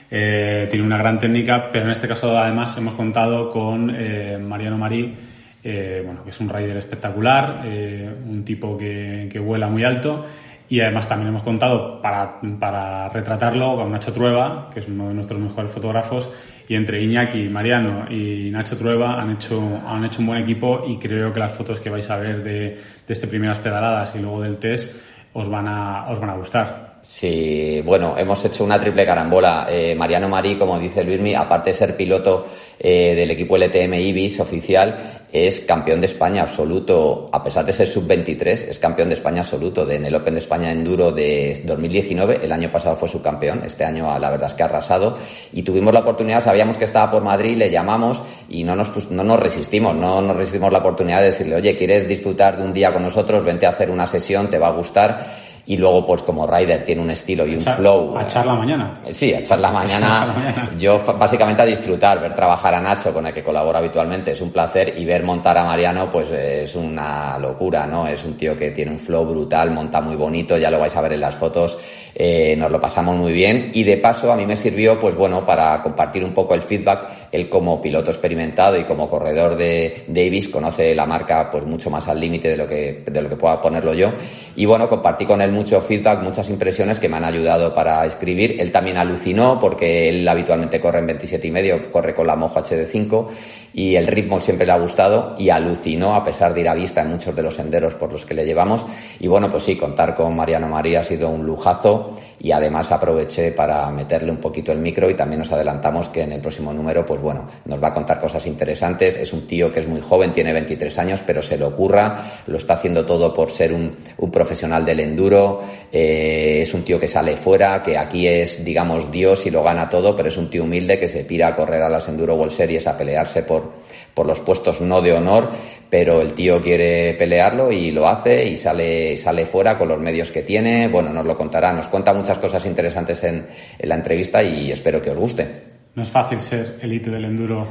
eh, 0.09 0.65
tiene 0.71 0.83
una 0.83 0.97
gran 0.97 1.19
técnica, 1.19 1.69
pero 1.71 1.85
en 1.85 1.91
este 1.91 2.07
caso 2.07 2.35
además 2.35 2.75
hemos 2.79 2.95
contado 2.95 3.51
con 3.51 3.93
eh, 3.95 4.39
Mariano 4.41 4.79
Marí, 4.79 5.15
bueno, 5.63 6.23
que 6.23 6.29
es 6.29 6.39
un 6.39 6.47
rider 6.47 6.77
espectacular, 6.77 7.65
un 7.65 8.45
tipo 8.45 8.77
que, 8.77 9.27
que 9.29 9.37
vuela 9.37 9.67
muy 9.67 9.83
alto 9.83 10.25
y 10.69 10.79
además 10.81 11.07
también 11.07 11.29
hemos 11.29 11.43
contado 11.43 12.01
para, 12.01 12.39
para 12.59 13.09
retratarlo 13.09 13.75
con 13.75 13.91
Nacho 13.91 14.11
Trueba, 14.11 14.69
que 14.73 14.81
es 14.81 14.87
uno 14.87 15.07
de 15.07 15.13
nuestros 15.13 15.39
mejores 15.39 15.71
fotógrafos, 15.71 16.29
y 16.67 16.75
entre 16.75 17.01
Iñaki, 17.01 17.47
Mariano 17.47 18.11
y 18.11 18.49
Nacho 18.51 18.77
Trueba 18.77 19.21
han 19.21 19.31
hecho, 19.31 19.61
han 19.85 20.03
hecho 20.03 20.19
un 20.19 20.27
buen 20.27 20.41
equipo 20.41 20.83
y 20.87 20.97
creo 20.97 21.31
que 21.31 21.39
las 21.39 21.53
fotos 21.53 21.79
que 21.79 21.89
vais 21.89 22.09
a 22.09 22.17
ver 22.17 22.43
de, 22.43 22.51
de 22.61 22.79
este 23.07 23.27
primeras 23.27 23.59
pedaladas 23.59 24.13
y 24.15 24.19
luego 24.19 24.41
del 24.41 24.57
test 24.57 25.01
os 25.33 25.47
van 25.49 25.67
a, 25.67 26.07
os 26.07 26.19
van 26.19 26.31
a 26.31 26.35
gustar. 26.35 26.86
Sí, 27.01 27.81
bueno, 27.85 28.17
hemos 28.17 28.43
hecho 28.45 28.63
una 28.63 28.79
triple 28.79 29.05
carambola. 29.05 29.67
Eh, 29.69 29.95
Mariano 29.95 30.27
Marí, 30.27 30.57
como 30.57 30.77
dice 30.77 31.03
Luismi, 31.03 31.35
aparte 31.35 31.69
de 31.69 31.73
ser 31.73 31.95
piloto 31.95 32.45
eh, 32.77 33.15
del 33.15 33.31
equipo 33.31 33.57
LTM 33.57 33.93
Ibis 33.93 34.39
oficial, 34.39 35.23
es 35.31 35.61
campeón 35.61 35.99
de 35.99 36.05
España 36.07 36.41
absoluto, 36.41 37.29
a 37.31 37.43
pesar 37.43 37.65
de 37.65 37.73
ser 37.73 37.87
sub-23, 37.87 38.69
es 38.69 38.79
campeón 38.79 39.09
de 39.09 39.15
España 39.15 39.41
absoluto 39.41 39.85
de, 39.85 39.95
en 39.95 40.05
el 40.05 40.15
Open 40.15 40.33
de 40.33 40.39
España 40.39 40.71
Enduro 40.71 41.11
de 41.11 41.61
2019. 41.65 42.39
El 42.43 42.51
año 42.51 42.71
pasado 42.71 42.95
fue 42.95 43.07
subcampeón, 43.07 43.63
este 43.63 43.85
año 43.85 44.07
la 44.19 44.29
verdad 44.29 44.47
es 44.47 44.53
que 44.53 44.63
ha 44.63 44.67
arrasado. 44.67 45.17
Y 45.53 45.63
tuvimos 45.63 45.93
la 45.93 46.01
oportunidad, 46.01 46.43
sabíamos 46.43 46.77
que 46.77 46.85
estaba 46.85 47.09
por 47.11 47.23
Madrid, 47.23 47.57
le 47.57 47.69
llamamos 47.69 48.21
y 48.49 48.63
no 48.63 48.75
nos, 48.75 49.09
no 49.11 49.23
nos 49.23 49.39
resistimos, 49.39 49.95
no 49.95 50.21
nos 50.21 50.35
resistimos 50.35 50.71
la 50.71 50.79
oportunidad 50.79 51.21
de 51.21 51.31
decirle, 51.31 51.55
oye, 51.55 51.75
¿quieres 51.75 52.07
disfrutar 52.07 52.57
de 52.57 52.63
un 52.63 52.73
día 52.73 52.91
con 52.91 53.03
nosotros? 53.03 53.43
Vente 53.43 53.65
a 53.65 53.69
hacer 53.69 53.89
una 53.89 54.07
sesión, 54.07 54.49
te 54.49 54.59
va 54.59 54.67
a 54.67 54.71
gustar 54.71 55.47
y 55.67 55.77
luego 55.77 56.05
pues 56.05 56.21
como 56.21 56.47
Ryder 56.47 56.83
tiene 56.83 57.01
un 57.01 57.11
estilo 57.11 57.45
y 57.45 57.55
un 57.55 57.61
flow. 57.61 58.17
A 58.17 58.23
echar 58.23 58.45
la 58.45 58.53
mañana. 58.53 58.93
Eh, 59.05 59.13
sí, 59.13 59.33
a 59.33 59.39
echar 59.39 59.59
la 59.59 59.71
mañana. 59.71 60.33
Yo 60.79 60.99
básicamente 60.99 61.61
a 61.61 61.65
disfrutar, 61.65 62.21
ver 62.21 62.33
trabajar 62.33 62.73
a 62.73 62.79
Nacho 62.79 63.13
con 63.13 63.27
el 63.27 63.33
que 63.33 63.43
colaboro 63.43 63.77
habitualmente 63.77 64.31
es 64.31 64.39
un 64.39 64.51
placer 64.51 64.93
y 64.97 65.03
ver 65.03 65.23
montar 65.23 65.57
a 65.57 65.65
Mariano 65.65 66.09
pues 66.09 66.31
es 66.31 66.73
una 66.75 67.37
locura, 67.37 67.85
¿no? 67.85 68.07
Es 68.07 68.23
un 68.23 68.37
tío 68.37 68.57
que 68.57 68.71
tiene 68.71 68.91
un 68.91 68.99
flow 68.99 69.25
brutal, 69.25 69.71
monta 69.71 69.99
muy 69.99 70.15
bonito, 70.15 70.57
ya 70.57 70.71
lo 70.71 70.79
vais 70.79 70.95
a 70.95 71.01
ver 71.01 71.13
en 71.13 71.21
las 71.21 71.35
fotos, 71.35 71.77
eh, 72.15 72.55
nos 72.57 72.71
lo 72.71 72.79
pasamos 72.79 73.17
muy 73.17 73.33
bien 73.33 73.71
y 73.73 73.83
de 73.83 73.97
paso 73.97 74.31
a 74.31 74.37
mí 74.37 74.45
me 74.45 74.55
sirvió 74.55 74.97
pues 74.97 75.15
bueno 75.15 75.45
para 75.45 75.81
compartir 75.81 76.23
un 76.23 76.33
poco 76.33 76.53
el 76.53 76.61
feedback, 76.61 77.09
él 77.31 77.49
como 77.49 77.81
piloto 77.81 78.09
experimentado 78.09 78.77
y 78.77 78.85
como 78.85 79.09
corredor 79.09 79.57
de 79.57 80.05
Davis 80.07 80.47
conoce 80.47 80.95
la 80.95 81.05
marca 81.05 81.49
pues 81.51 81.65
mucho 81.65 81.89
más 81.89 82.07
al 82.07 82.19
límite 82.19 82.47
de 82.47 82.57
lo 82.57 82.67
que 82.67 83.03
de 83.05 83.21
lo 83.21 83.27
que 83.27 83.35
pueda 83.35 83.59
ponerlo 83.59 83.93
yo 83.93 84.13
y 84.55 84.65
bueno, 84.65 84.87
compartí 84.87 85.25
con 85.25 85.41
él 85.41 85.51
mucho 85.57 85.81
feedback, 85.81 86.21
muchas 86.21 86.49
impresiones 86.49 86.99
que 86.99 87.09
me 87.09 87.17
han 87.17 87.25
ayudado 87.25 87.73
para 87.73 88.05
escribir. 88.05 88.57
Él 88.59 88.71
también 88.71 88.97
alucinó 88.97 89.59
porque 89.59 90.07
él 90.07 90.27
habitualmente 90.27 90.79
corre 90.79 90.99
en 90.99 91.07
27 91.07 91.47
y 91.47 91.51
medio, 91.51 91.91
corre 91.91 92.13
con 92.13 92.27
la 92.27 92.35
Mojo 92.35 92.63
HD5 92.63 93.27
y 93.73 93.95
el 93.95 94.07
ritmo 94.07 94.39
siempre 94.39 94.65
le 94.65 94.73
ha 94.73 94.79
gustado 94.79 95.35
y 95.37 95.49
alucinó 95.49 96.15
a 96.15 96.23
pesar 96.23 96.53
de 96.53 96.61
ir 96.61 96.69
a 96.69 96.73
vista 96.73 97.01
en 97.01 97.09
muchos 97.09 97.35
de 97.35 97.43
los 97.43 97.55
senderos 97.55 97.93
por 97.95 98.11
los 98.11 98.25
que 98.25 98.33
le 98.33 98.45
llevamos. 98.45 98.85
Y 99.19 99.27
bueno, 99.27 99.49
pues 99.49 99.63
sí, 99.63 99.75
contar 99.75 100.15
con 100.15 100.35
Mariano 100.35 100.67
María 100.67 101.01
ha 101.01 101.03
sido 101.03 101.29
un 101.29 101.45
lujazo 101.45 102.11
y 102.39 102.51
además 102.51 102.91
aproveché 102.91 103.51
para 103.51 103.89
meterle 103.91 104.31
un 104.31 104.37
poquito 104.37 104.71
el 104.71 104.79
micro 104.79 105.09
y 105.09 105.15
también 105.15 105.39
nos 105.39 105.51
adelantamos 105.51 106.07
que 106.09 106.21
en 106.21 106.31
el 106.31 106.41
próximo 106.41 106.73
número, 106.73 107.05
pues 107.05 107.21
bueno, 107.21 107.47
nos 107.65 107.81
va 107.83 107.89
a 107.89 107.93
contar 107.93 108.19
cosas 108.19 108.45
interesantes. 108.47 109.17
Es 109.17 109.33
un 109.33 109.45
tío 109.45 109.71
que 109.71 109.79
es 109.79 109.87
muy 109.87 110.01
joven, 110.01 110.33
tiene 110.33 110.53
23 110.53 110.97
años, 110.97 111.21
pero 111.25 111.41
se 111.41 111.57
le 111.57 111.65
ocurra, 111.65 112.15
lo 112.47 112.57
está 112.57 112.73
haciendo 112.73 113.05
todo 113.05 113.33
por 113.33 113.51
ser 113.51 113.73
un, 113.73 113.91
un 114.17 114.31
profesional 114.31 114.85
del 114.85 115.01
enduro, 115.01 115.46
eh, 115.91 116.59
es 116.61 116.73
un 116.73 116.83
tío 116.83 116.99
que 116.99 117.07
sale 117.07 117.37
fuera, 117.37 117.81
que 117.81 117.97
aquí 117.97 118.27
es, 118.27 118.63
digamos, 118.63 119.11
Dios 119.11 119.45
y 119.45 119.51
lo 119.51 119.63
gana 119.63 119.89
todo, 119.89 120.15
pero 120.15 120.29
es 120.29 120.37
un 120.37 120.49
tío 120.49 120.63
humilde 120.63 120.97
que 120.97 121.07
se 121.07 121.23
pira 121.23 121.47
a 121.47 121.55
correr 121.55 121.81
a 121.81 121.89
las 121.89 122.07
Enduro 122.07 122.35
World 122.35 122.51
Series 122.51 122.87
a 122.87 122.97
pelearse 122.97 123.43
por, 123.43 123.73
por 124.13 124.25
los 124.25 124.39
puestos 124.39 124.81
no 124.81 125.01
de 125.01 125.13
honor, 125.13 125.49
pero 125.89 126.21
el 126.21 126.33
tío 126.33 126.61
quiere 126.61 127.13
pelearlo 127.13 127.71
y 127.71 127.91
lo 127.91 128.07
hace 128.07 128.47
y 128.47 128.57
sale, 128.57 129.15
sale 129.17 129.45
fuera 129.45 129.77
con 129.77 129.87
los 129.87 129.99
medios 129.99 130.31
que 130.31 130.43
tiene. 130.43 130.87
Bueno, 130.87 131.11
nos 131.13 131.25
lo 131.25 131.35
contará, 131.35 131.71
nos 131.73 131.87
cuenta 131.87 132.13
muchas 132.13 132.37
cosas 132.37 132.65
interesantes 132.65 133.23
en, 133.23 133.45
en 133.77 133.89
la 133.89 133.95
entrevista 133.95 134.43
y 134.43 134.71
espero 134.71 135.01
que 135.01 135.11
os 135.11 135.17
guste. 135.17 135.47
No 135.95 136.01
es 136.01 136.09
fácil 136.09 136.39
ser 136.39 136.75
elite 136.81 137.09
del 137.09 137.25
enduro 137.25 137.67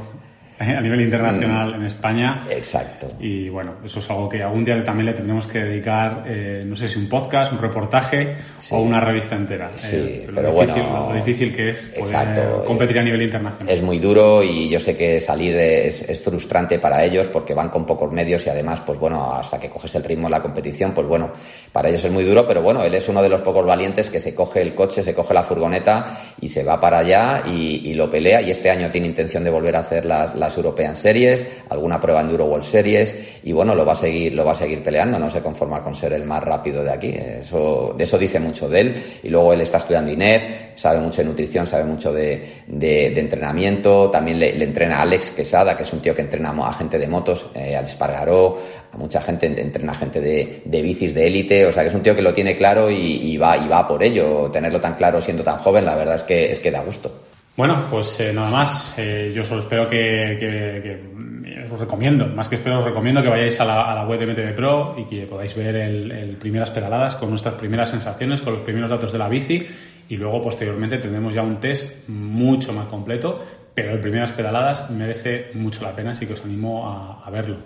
a 0.59 0.81
nivel 0.81 1.01
internacional 1.01 1.75
en 1.75 1.83
España. 1.83 2.43
Exacto. 2.49 3.11
Y 3.19 3.47
bueno, 3.49 3.75
eso 3.85 3.99
es 3.99 4.09
algo 4.09 4.27
que 4.27 4.41
algún 4.41 4.65
día 4.65 4.83
también 4.83 5.05
le 5.05 5.13
tendremos 5.13 5.45
que 5.45 5.59
dedicar, 5.59 6.23
eh, 6.25 6.63
no 6.65 6.75
sé 6.75 6.87
si 6.87 6.97
un 6.97 7.07
podcast, 7.07 7.51
un 7.51 7.59
reportaje 7.59 8.35
o 8.71 8.81
una 8.81 8.99
revista 8.99 9.35
entera. 9.35 9.71
Sí, 9.75 9.95
eh, 9.97 10.23
pero, 10.33 10.51
lo 10.51 10.61
difícil, 10.61 10.83
bueno. 10.83 11.09
Lo 11.09 11.15
difícil 11.15 11.55
que 11.55 11.69
es 11.69 11.85
poder 11.97 12.63
competir 12.65 12.99
a 12.99 13.03
nivel 13.03 13.21
internacional. 13.21 13.73
Es 13.73 13.83
muy 13.83 13.99
duro 13.99 14.41
y 14.43 14.69
yo 14.69 14.79
sé 14.79 14.97
que 14.97 15.21
salir 15.21 15.55
es, 15.55 16.01
es, 16.01 16.19
frustrante 16.19 16.79
para 16.79 17.03
ellos 17.03 17.27
porque 17.27 17.53
van 17.53 17.69
con 17.69 17.85
pocos 17.85 18.11
medios 18.11 18.45
y 18.47 18.49
además, 18.49 18.81
pues 18.81 18.97
bueno, 18.97 19.33
hasta 19.33 19.59
que 19.59 19.69
coges 19.69 19.93
el 19.95 20.03
ritmo 20.03 20.27
de 20.27 20.31
la 20.31 20.41
competición, 20.41 20.91
pues 20.93 21.05
bueno, 21.05 21.31
para 21.71 21.89
ellos 21.89 22.03
es 22.03 22.11
muy 22.11 22.23
duro, 22.23 22.47
pero 22.47 22.61
bueno, 22.61 22.83
él 22.83 22.93
es 22.95 23.07
uno 23.07 23.21
de 23.21 23.29
los 23.29 23.41
pocos 23.41 23.65
valientes 23.65 24.09
que 24.09 24.19
se 24.19 24.33
coge 24.33 24.61
el 24.61 24.73
coche, 24.73 25.03
se 25.03 25.13
coge 25.13 25.33
la 25.33 25.43
furgoneta 25.43 26.17
y 26.41 26.49
se 26.49 26.63
va 26.63 26.79
para 26.79 26.99
allá 26.99 27.43
y, 27.45 27.89
y 27.89 27.93
lo 27.93 28.09
pelea 28.09 28.41
y 28.41 28.51
este 28.51 28.71
año 28.71 28.89
tiene 28.89 29.07
intención 29.07 29.43
de 29.43 29.51
volver 29.51 29.75
a 29.75 29.79
hacer 29.79 30.05
las 30.05 30.46
European 30.55 30.95
Series, 30.95 31.45
alguna 31.69 31.99
prueba 31.99 32.21
en 32.21 32.29
Euro 32.29 32.45
World 32.45 32.63
Series 32.63 33.39
y 33.43 33.51
bueno, 33.51 33.75
lo 33.75 33.85
va 33.85 33.93
a 33.93 33.95
seguir, 33.95 34.33
lo 34.33 34.45
va 34.45 34.51
a 34.51 34.55
seguir 34.55 34.83
peleando, 34.83 35.17
no 35.17 35.29
se 35.29 35.41
conforma 35.41 35.81
con 35.81 35.95
ser 35.95 36.13
el 36.13 36.23
más 36.25 36.43
rápido 36.43 36.83
de 36.83 36.91
aquí, 36.91 37.09
eso, 37.09 37.93
de 37.97 38.03
eso 38.03 38.17
dice 38.17 38.39
mucho 38.39 38.69
de 38.69 38.79
él. 38.79 39.03
Y 39.23 39.29
luego 39.29 39.53
él 39.53 39.61
está 39.61 39.77
estudiando 39.77 40.11
INEF, 40.11 40.43
sabe 40.75 40.99
mucho 40.99 41.21
de 41.21 41.25
nutrición, 41.25 41.65
sabe 41.65 41.83
mucho 41.83 42.13
de, 42.13 42.63
de, 42.67 43.19
entrenamiento, 43.19 44.09
también 44.09 44.39
le, 44.39 44.53
le, 44.53 44.63
entrena 44.63 44.97
a 44.97 45.01
Alex 45.01 45.31
Quesada, 45.31 45.75
que 45.75 45.83
es 45.83 45.93
un 45.93 46.01
tío 46.01 46.13
que 46.13 46.21
entrena 46.21 46.51
a 46.51 46.73
gente 46.73 46.99
de 46.99 47.07
motos, 47.07 47.47
eh, 47.55 47.75
al 47.75 47.85
Espargaró, 47.85 48.57
a 48.91 48.97
mucha 48.97 49.21
gente, 49.21 49.47
entrena 49.47 49.93
a 49.93 49.95
gente 49.95 50.21
de, 50.21 50.61
de 50.63 50.81
bicis 50.81 51.13
de 51.13 51.27
élite, 51.27 51.65
o 51.65 51.71
sea 51.71 51.83
que 51.83 51.89
es 51.89 51.95
un 51.95 52.03
tío 52.03 52.15
que 52.15 52.21
lo 52.21 52.33
tiene 52.33 52.55
claro 52.55 52.89
y, 52.89 53.31
y, 53.31 53.37
va, 53.37 53.57
y 53.57 53.67
va 53.67 53.87
por 53.87 54.03
ello, 54.03 54.49
tenerlo 54.51 54.79
tan 54.79 54.95
claro 54.95 55.21
siendo 55.21 55.43
tan 55.43 55.57
joven, 55.57 55.85
la 55.85 55.95
verdad 55.95 56.15
es 56.15 56.23
que, 56.23 56.51
es 56.51 56.59
que 56.59 56.71
da 56.71 56.83
gusto. 56.83 57.26
Bueno, 57.57 57.85
pues 57.89 58.19
eh, 58.19 58.31
nada 58.31 58.51
más. 58.51 58.93
Eh, 58.99 59.31
yo 59.35 59.43
solo 59.43 59.61
espero 59.61 59.87
que, 59.87 60.37
que, 60.39 60.81
que, 60.83 61.63
os 61.73 61.79
recomiendo, 61.79 62.27
más 62.27 62.47
que 62.47 62.53
espero, 62.55 62.77
os 62.77 62.85
recomiendo 62.85 63.23
que 63.23 63.29
vayáis 63.29 63.59
a 63.59 63.65
la, 63.65 63.91
a 63.91 63.95
la 63.95 64.05
web 64.05 64.19
de 64.19 64.27
MTV 64.27 64.55
Pro 64.55 64.95
y 64.95 65.05
que 65.05 65.25
podáis 65.25 65.55
ver 65.55 65.75
el, 65.75 66.11
el, 66.11 66.37
primeras 66.37 66.69
pedaladas 66.69 67.15
con 67.15 67.31
nuestras 67.31 67.55
primeras 67.55 67.89
sensaciones, 67.89 68.43
con 68.43 68.53
los 68.53 68.61
primeros 68.61 68.91
datos 68.91 69.11
de 69.11 69.17
la 69.17 69.27
bici 69.27 69.67
y 70.07 70.17
luego 70.17 70.39
posteriormente 70.39 70.99
tendremos 70.99 71.33
ya 71.33 71.41
un 71.41 71.59
test 71.59 72.07
mucho 72.07 72.73
más 72.73 72.85
completo, 72.89 73.43
pero 73.73 73.91
el 73.91 73.99
primeras 73.99 74.31
pedaladas 74.33 74.91
merece 74.91 75.47
mucho 75.55 75.83
la 75.83 75.95
pena, 75.95 76.11
así 76.11 76.27
que 76.27 76.33
os 76.33 76.45
animo 76.45 76.87
a, 76.87 77.23
a 77.25 77.29
verlo. 77.31 77.57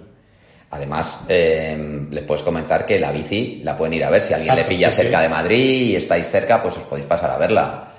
Además, 0.72 1.20
eh, 1.28 2.08
les 2.10 2.24
puedes 2.24 2.44
comentar 2.44 2.86
que 2.86 2.98
la 2.98 3.12
bici 3.12 3.60
la 3.62 3.76
pueden 3.76 3.96
ir 3.96 4.06
a 4.06 4.10
ver. 4.10 4.22
Si 4.22 4.34
alguien 4.34 4.52
Exacto, 4.52 4.70
le 4.70 4.76
pilla 4.78 4.90
sí, 4.90 5.02
cerca 5.02 5.18
sí. 5.18 5.24
de 5.24 5.30
Madrid 5.30 5.82
y 5.90 5.96
estáis 5.98 6.30
cerca, 6.30 6.62
pues 6.62 6.78
os 6.78 6.84
podéis 6.84 7.06
pasar 7.06 7.30
a 7.30 7.38
verla. 7.38 7.91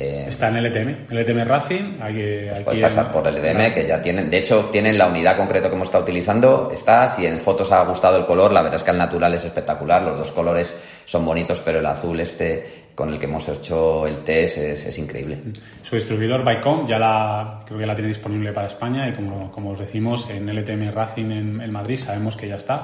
Eh, 0.00 0.24
está 0.28 0.48
en 0.48 0.56
LTM, 0.56 1.04
LTM 1.10 1.44
Racing. 1.44 2.00
Hay 2.00 2.14
que, 2.14 2.50
hay 2.50 2.64
puedes 2.64 2.82
pasar 2.82 3.12
por 3.12 3.26
LTM, 3.26 3.74
que 3.74 3.86
ya 3.86 4.00
tienen, 4.00 4.30
de 4.30 4.38
hecho, 4.38 4.64
tienen 4.72 4.96
la 4.96 5.08
unidad 5.08 5.36
concreta 5.36 5.68
que 5.68 5.74
hemos 5.74 5.88
estado 5.88 6.04
utilizando. 6.04 6.70
Está, 6.72 7.06
si 7.06 7.26
en 7.26 7.38
fotos 7.38 7.70
ha 7.70 7.84
gustado 7.84 8.16
el 8.16 8.24
color, 8.24 8.50
la 8.50 8.62
verdad 8.62 8.76
es 8.78 8.82
que 8.82 8.92
al 8.92 8.96
natural 8.96 9.34
es 9.34 9.44
espectacular. 9.44 10.02
Los 10.02 10.18
dos 10.18 10.32
colores 10.32 10.74
son 11.04 11.26
bonitos, 11.26 11.60
pero 11.62 11.80
el 11.80 11.86
azul 11.86 12.18
este 12.18 12.88
con 12.94 13.10
el 13.10 13.18
que 13.18 13.26
hemos 13.26 13.46
hecho 13.48 14.06
el 14.06 14.20
test 14.20 14.56
es, 14.56 14.86
es 14.86 14.98
increíble. 14.98 15.38
Su 15.82 15.96
distribuidor 15.96 16.44
Bycom 16.44 16.86
ya 16.86 16.98
la 16.98 17.60
creo 17.66 17.78
que 17.78 17.86
la 17.86 17.94
tiene 17.94 18.08
disponible 18.08 18.52
para 18.52 18.68
España 18.68 19.06
y 19.08 19.12
como, 19.12 19.50
como 19.50 19.70
os 19.70 19.78
decimos 19.78 20.28
en 20.30 20.48
LTM 20.48 20.92
Racing 20.92 21.30
en, 21.30 21.60
en 21.60 21.72
Madrid 21.72 21.96
sabemos 21.96 22.36
que 22.36 22.48
ya 22.48 22.56
está 22.56 22.82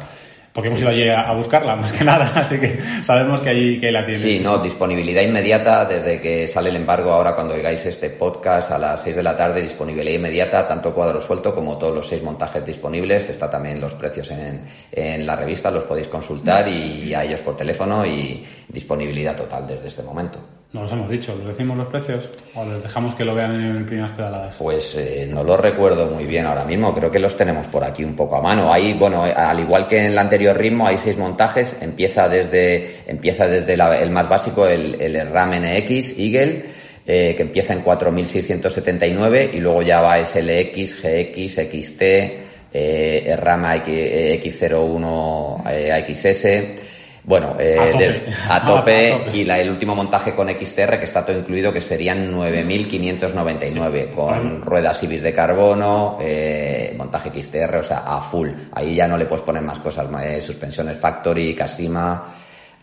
porque 0.56 0.68
hemos 0.68 0.80
ido 0.80 0.88
allí 0.88 1.06
a, 1.10 1.32
buscarla, 1.34 1.76
más 1.76 1.92
que 1.92 2.02
nada, 2.02 2.32
así 2.34 2.58
que 2.58 2.78
sabemos 3.04 3.42
que 3.42 3.50
ahí, 3.50 3.78
que 3.78 3.92
la 3.92 4.06
tiene. 4.06 4.18
Sí, 4.18 4.40
no, 4.42 4.56
disponibilidad 4.56 5.20
inmediata 5.20 5.84
desde 5.84 6.18
que 6.18 6.48
sale 6.48 6.70
el 6.70 6.76
embargo 6.76 7.12
ahora 7.12 7.34
cuando 7.34 7.52
oigáis 7.52 7.84
este 7.84 8.08
podcast 8.08 8.70
a 8.70 8.78
las 8.78 9.02
6 9.02 9.16
de 9.16 9.22
la 9.22 9.36
tarde, 9.36 9.60
disponibilidad 9.60 10.14
inmediata, 10.14 10.66
tanto 10.66 10.94
cuadro 10.94 11.20
suelto 11.20 11.54
como 11.54 11.76
todos 11.76 11.94
los 11.94 12.08
seis 12.08 12.22
montajes 12.22 12.64
disponibles, 12.64 13.28
está 13.28 13.50
también 13.50 13.78
los 13.78 13.92
precios 13.92 14.30
en, 14.30 14.62
en 14.90 15.26
la 15.26 15.36
revista, 15.36 15.70
los 15.70 15.84
podéis 15.84 16.08
consultar 16.08 16.66
y 16.68 17.12
a 17.12 17.22
ellos 17.22 17.42
por 17.42 17.54
teléfono 17.54 18.06
y 18.06 18.42
disponibilidad 18.66 19.36
total 19.36 19.66
desde 19.66 19.88
este 19.88 20.02
momento. 20.02 20.55
No 20.76 20.82
los 20.82 20.92
hemos 20.92 21.08
dicho, 21.08 21.34
¿les 21.38 21.46
decimos 21.46 21.74
los 21.78 21.86
precios 21.88 22.28
o 22.54 22.62
les 22.66 22.82
dejamos 22.82 23.14
que 23.14 23.24
lo 23.24 23.34
vean 23.34 23.58
en 23.58 23.86
primeras 23.86 24.12
pedaladas? 24.12 24.56
Pues 24.58 24.94
eh, 24.96 25.26
no 25.26 25.42
lo 25.42 25.56
recuerdo 25.56 26.04
muy 26.04 26.26
bien 26.26 26.44
ahora 26.44 26.66
mismo, 26.66 26.92
creo 26.92 27.10
que 27.10 27.18
los 27.18 27.34
tenemos 27.34 27.66
por 27.68 27.82
aquí 27.82 28.04
un 28.04 28.14
poco 28.14 28.36
a 28.36 28.42
mano. 28.42 28.70
Hay, 28.70 28.92
bueno, 28.92 29.26
eh, 29.26 29.32
al 29.32 29.58
igual 29.58 29.88
que 29.88 30.00
en 30.00 30.04
el 30.12 30.18
anterior 30.18 30.54
ritmo, 30.54 30.86
hay 30.86 30.98
seis 30.98 31.16
montajes, 31.16 31.78
empieza 31.80 32.28
desde, 32.28 33.04
empieza 33.06 33.46
desde 33.46 33.72
el 33.72 34.10
más 34.10 34.28
básico, 34.28 34.66
el, 34.66 35.00
el 35.00 35.26
RAM 35.30 35.52
NX 35.62 36.18
Eagle, 36.18 36.66
eh, 37.06 37.32
que 37.34 37.42
empieza 37.42 37.72
en 37.72 37.80
4679 37.80 39.52
y 39.54 39.60
luego 39.60 39.80
ya 39.80 40.02
va 40.02 40.22
SLX, 40.22 41.02
GX, 41.02 41.54
XT, 41.70 42.02
eh, 42.74 43.34
RAM 43.40 43.64
X01 43.64 44.44
XS 46.04 46.95
bueno, 47.26 47.56
eh, 47.58 48.32
a, 48.48 48.60
tope. 48.66 49.26
y 49.32 49.44
la, 49.44 49.58
el 49.58 49.68
último 49.68 49.96
montaje 49.96 50.32
con 50.32 50.48
XTR, 50.48 50.96
que 50.96 51.06
está 51.06 51.26
todo 51.26 51.36
incluido, 51.36 51.72
que 51.72 51.80
serían 51.80 52.32
9.599, 52.32 54.14
con 54.14 54.62
ruedas 54.62 55.02
Ibis 55.02 55.22
de 55.22 55.32
carbono, 55.32 56.18
eh, 56.20 56.94
montaje 56.96 57.30
XTR, 57.30 57.78
o 57.78 57.82
sea, 57.82 58.04
a 58.06 58.20
full. 58.20 58.50
Ahí 58.72 58.94
ya 58.94 59.08
no 59.08 59.18
le 59.18 59.26
puedes 59.26 59.44
poner 59.44 59.60
más 59.62 59.80
cosas, 59.80 60.06
eh, 60.22 60.40
suspensiones 60.40 60.98
Factory, 60.98 61.52
Casima, 61.52 62.32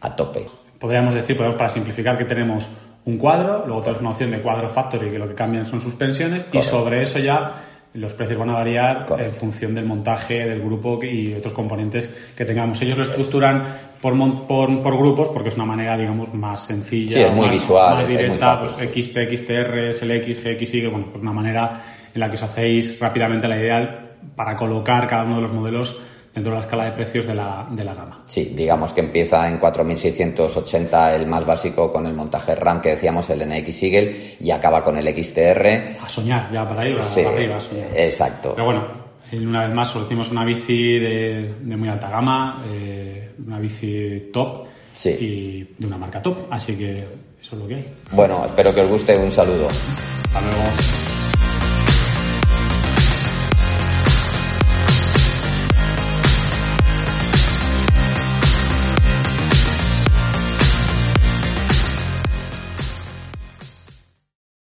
a 0.02 0.14
tope. 0.14 0.46
Podríamos 0.78 1.14
decir, 1.14 1.38
podemos, 1.38 1.56
para 1.56 1.70
simplificar, 1.70 2.18
que 2.18 2.26
tenemos 2.26 2.68
un 3.06 3.18
cuadro, 3.18 3.64
luego 3.66 3.80
tenemos 3.80 4.02
una 4.02 4.10
opción 4.10 4.32
de 4.32 4.42
cuadro 4.42 4.68
Factory, 4.68 5.08
que 5.08 5.20
lo 5.20 5.30
que 5.30 5.36
cambian 5.36 5.66
son 5.66 5.80
suspensiones, 5.80 6.46
y 6.52 6.62
sobre 6.62 7.02
eso 7.02 7.18
ya 7.20 7.54
los 7.94 8.14
precios 8.14 8.40
van 8.40 8.50
a 8.50 8.54
variar 8.54 9.06
en 9.20 9.34
función 9.34 9.76
del 9.76 9.86
montaje 9.86 10.46
del 10.46 10.62
grupo 10.62 11.04
y 11.04 11.34
otros 11.34 11.54
componentes 11.54 12.10
que 12.36 12.44
tengamos. 12.44 12.82
Ellos 12.82 12.98
lo 12.98 13.04
estructuran 13.04 13.64
por, 14.02 14.18
por, 14.48 14.82
por 14.82 14.98
grupos 14.98 15.30
porque 15.30 15.50
es 15.50 15.56
una 15.56 15.66
manera, 15.66 15.98
digamos, 15.98 16.34
más 16.34 16.66
sencilla. 16.66 17.14
Sí, 17.14 17.22
es 17.22 17.34
muy 17.34 17.48
más, 17.48 17.56
visual. 17.56 17.96
Más 17.96 18.08
directa, 18.08 18.60
pues, 18.60 18.72
XT, 18.72 19.18
XTR, 19.38 19.94
SLX, 19.94 20.44
GXY, 20.44 20.88
bueno, 20.88 21.08
pues 21.12 21.22
una 21.22 21.34
manera 21.34 21.82
en 22.14 22.20
la 22.20 22.30
que 22.30 22.36
os 22.36 22.44
hacéis 22.44 23.00
rápidamente 23.00 23.48
la 23.48 23.58
idea 23.58 24.00
para 24.36 24.56
colocar 24.56 25.08
cada 25.08 25.24
uno 25.24 25.36
de 25.36 25.42
los 25.44 25.54
modelos 25.54 26.00
dentro 26.34 26.52
de 26.52 26.58
la 26.58 26.62
escala 26.62 26.86
de 26.86 26.92
precios 26.92 27.28
de 27.28 27.36
la, 27.36 27.68
de 27.70 27.84
la 27.84 27.94
gama. 27.94 28.24
Sí, 28.26 28.54
digamos 28.56 28.94
que 28.94 29.02
empieza 29.02 29.48
en 29.48 29.60
4.680 29.60 31.14
el 31.14 31.28
más 31.28 31.46
básico 31.46 31.92
con 31.92 32.08
el 32.08 32.14
montaje 32.14 32.56
RAM 32.56 32.82
que 32.82 32.90
decíamos, 32.90 33.30
el 33.30 33.48
NX 33.48 33.84
Eagle, 33.84 34.38
y 34.40 34.50
acaba 34.50 34.82
con 34.82 34.98
el 34.98 35.08
XTR. 35.08 36.02
A 36.04 36.10
soñar, 36.10 36.52
ya 36.52 36.68
para 36.68 36.88
ir 36.88 37.02
sí, 37.04 37.22
arriba. 37.22 37.58
Exacto. 37.96 38.54
Pero 38.56 38.66
bueno, 38.66 38.88
una 39.32 39.66
vez 39.66 39.76
más, 39.76 39.90
solo 39.90 40.06
hicimos 40.06 40.32
una 40.32 40.44
bici 40.44 41.00
de, 41.00 41.56
de 41.62 41.78
muy 41.78 41.90
alta 41.90 42.10
gama, 42.10 42.58
eh, 42.72 43.32
una 43.46 43.60
bici 43.60 44.30
top 44.32 44.66
sí. 44.96 45.10
y 45.10 45.76
de 45.78 45.88
una 45.88 45.98
marca 45.98 46.22
top, 46.22 46.48
así 46.50 46.76
que 46.76 47.00
eso 47.42 47.56
es 47.56 47.62
lo 47.62 47.68
que 47.68 47.76
hay. 47.76 47.86
Bueno, 48.12 48.46
espero 48.46 48.74
que 48.74 48.82
os 48.82 48.90
guste. 48.90 49.18
Un 49.18 49.32
saludo. 49.32 49.68
Hasta 49.68 50.42
luego. 50.42 51.03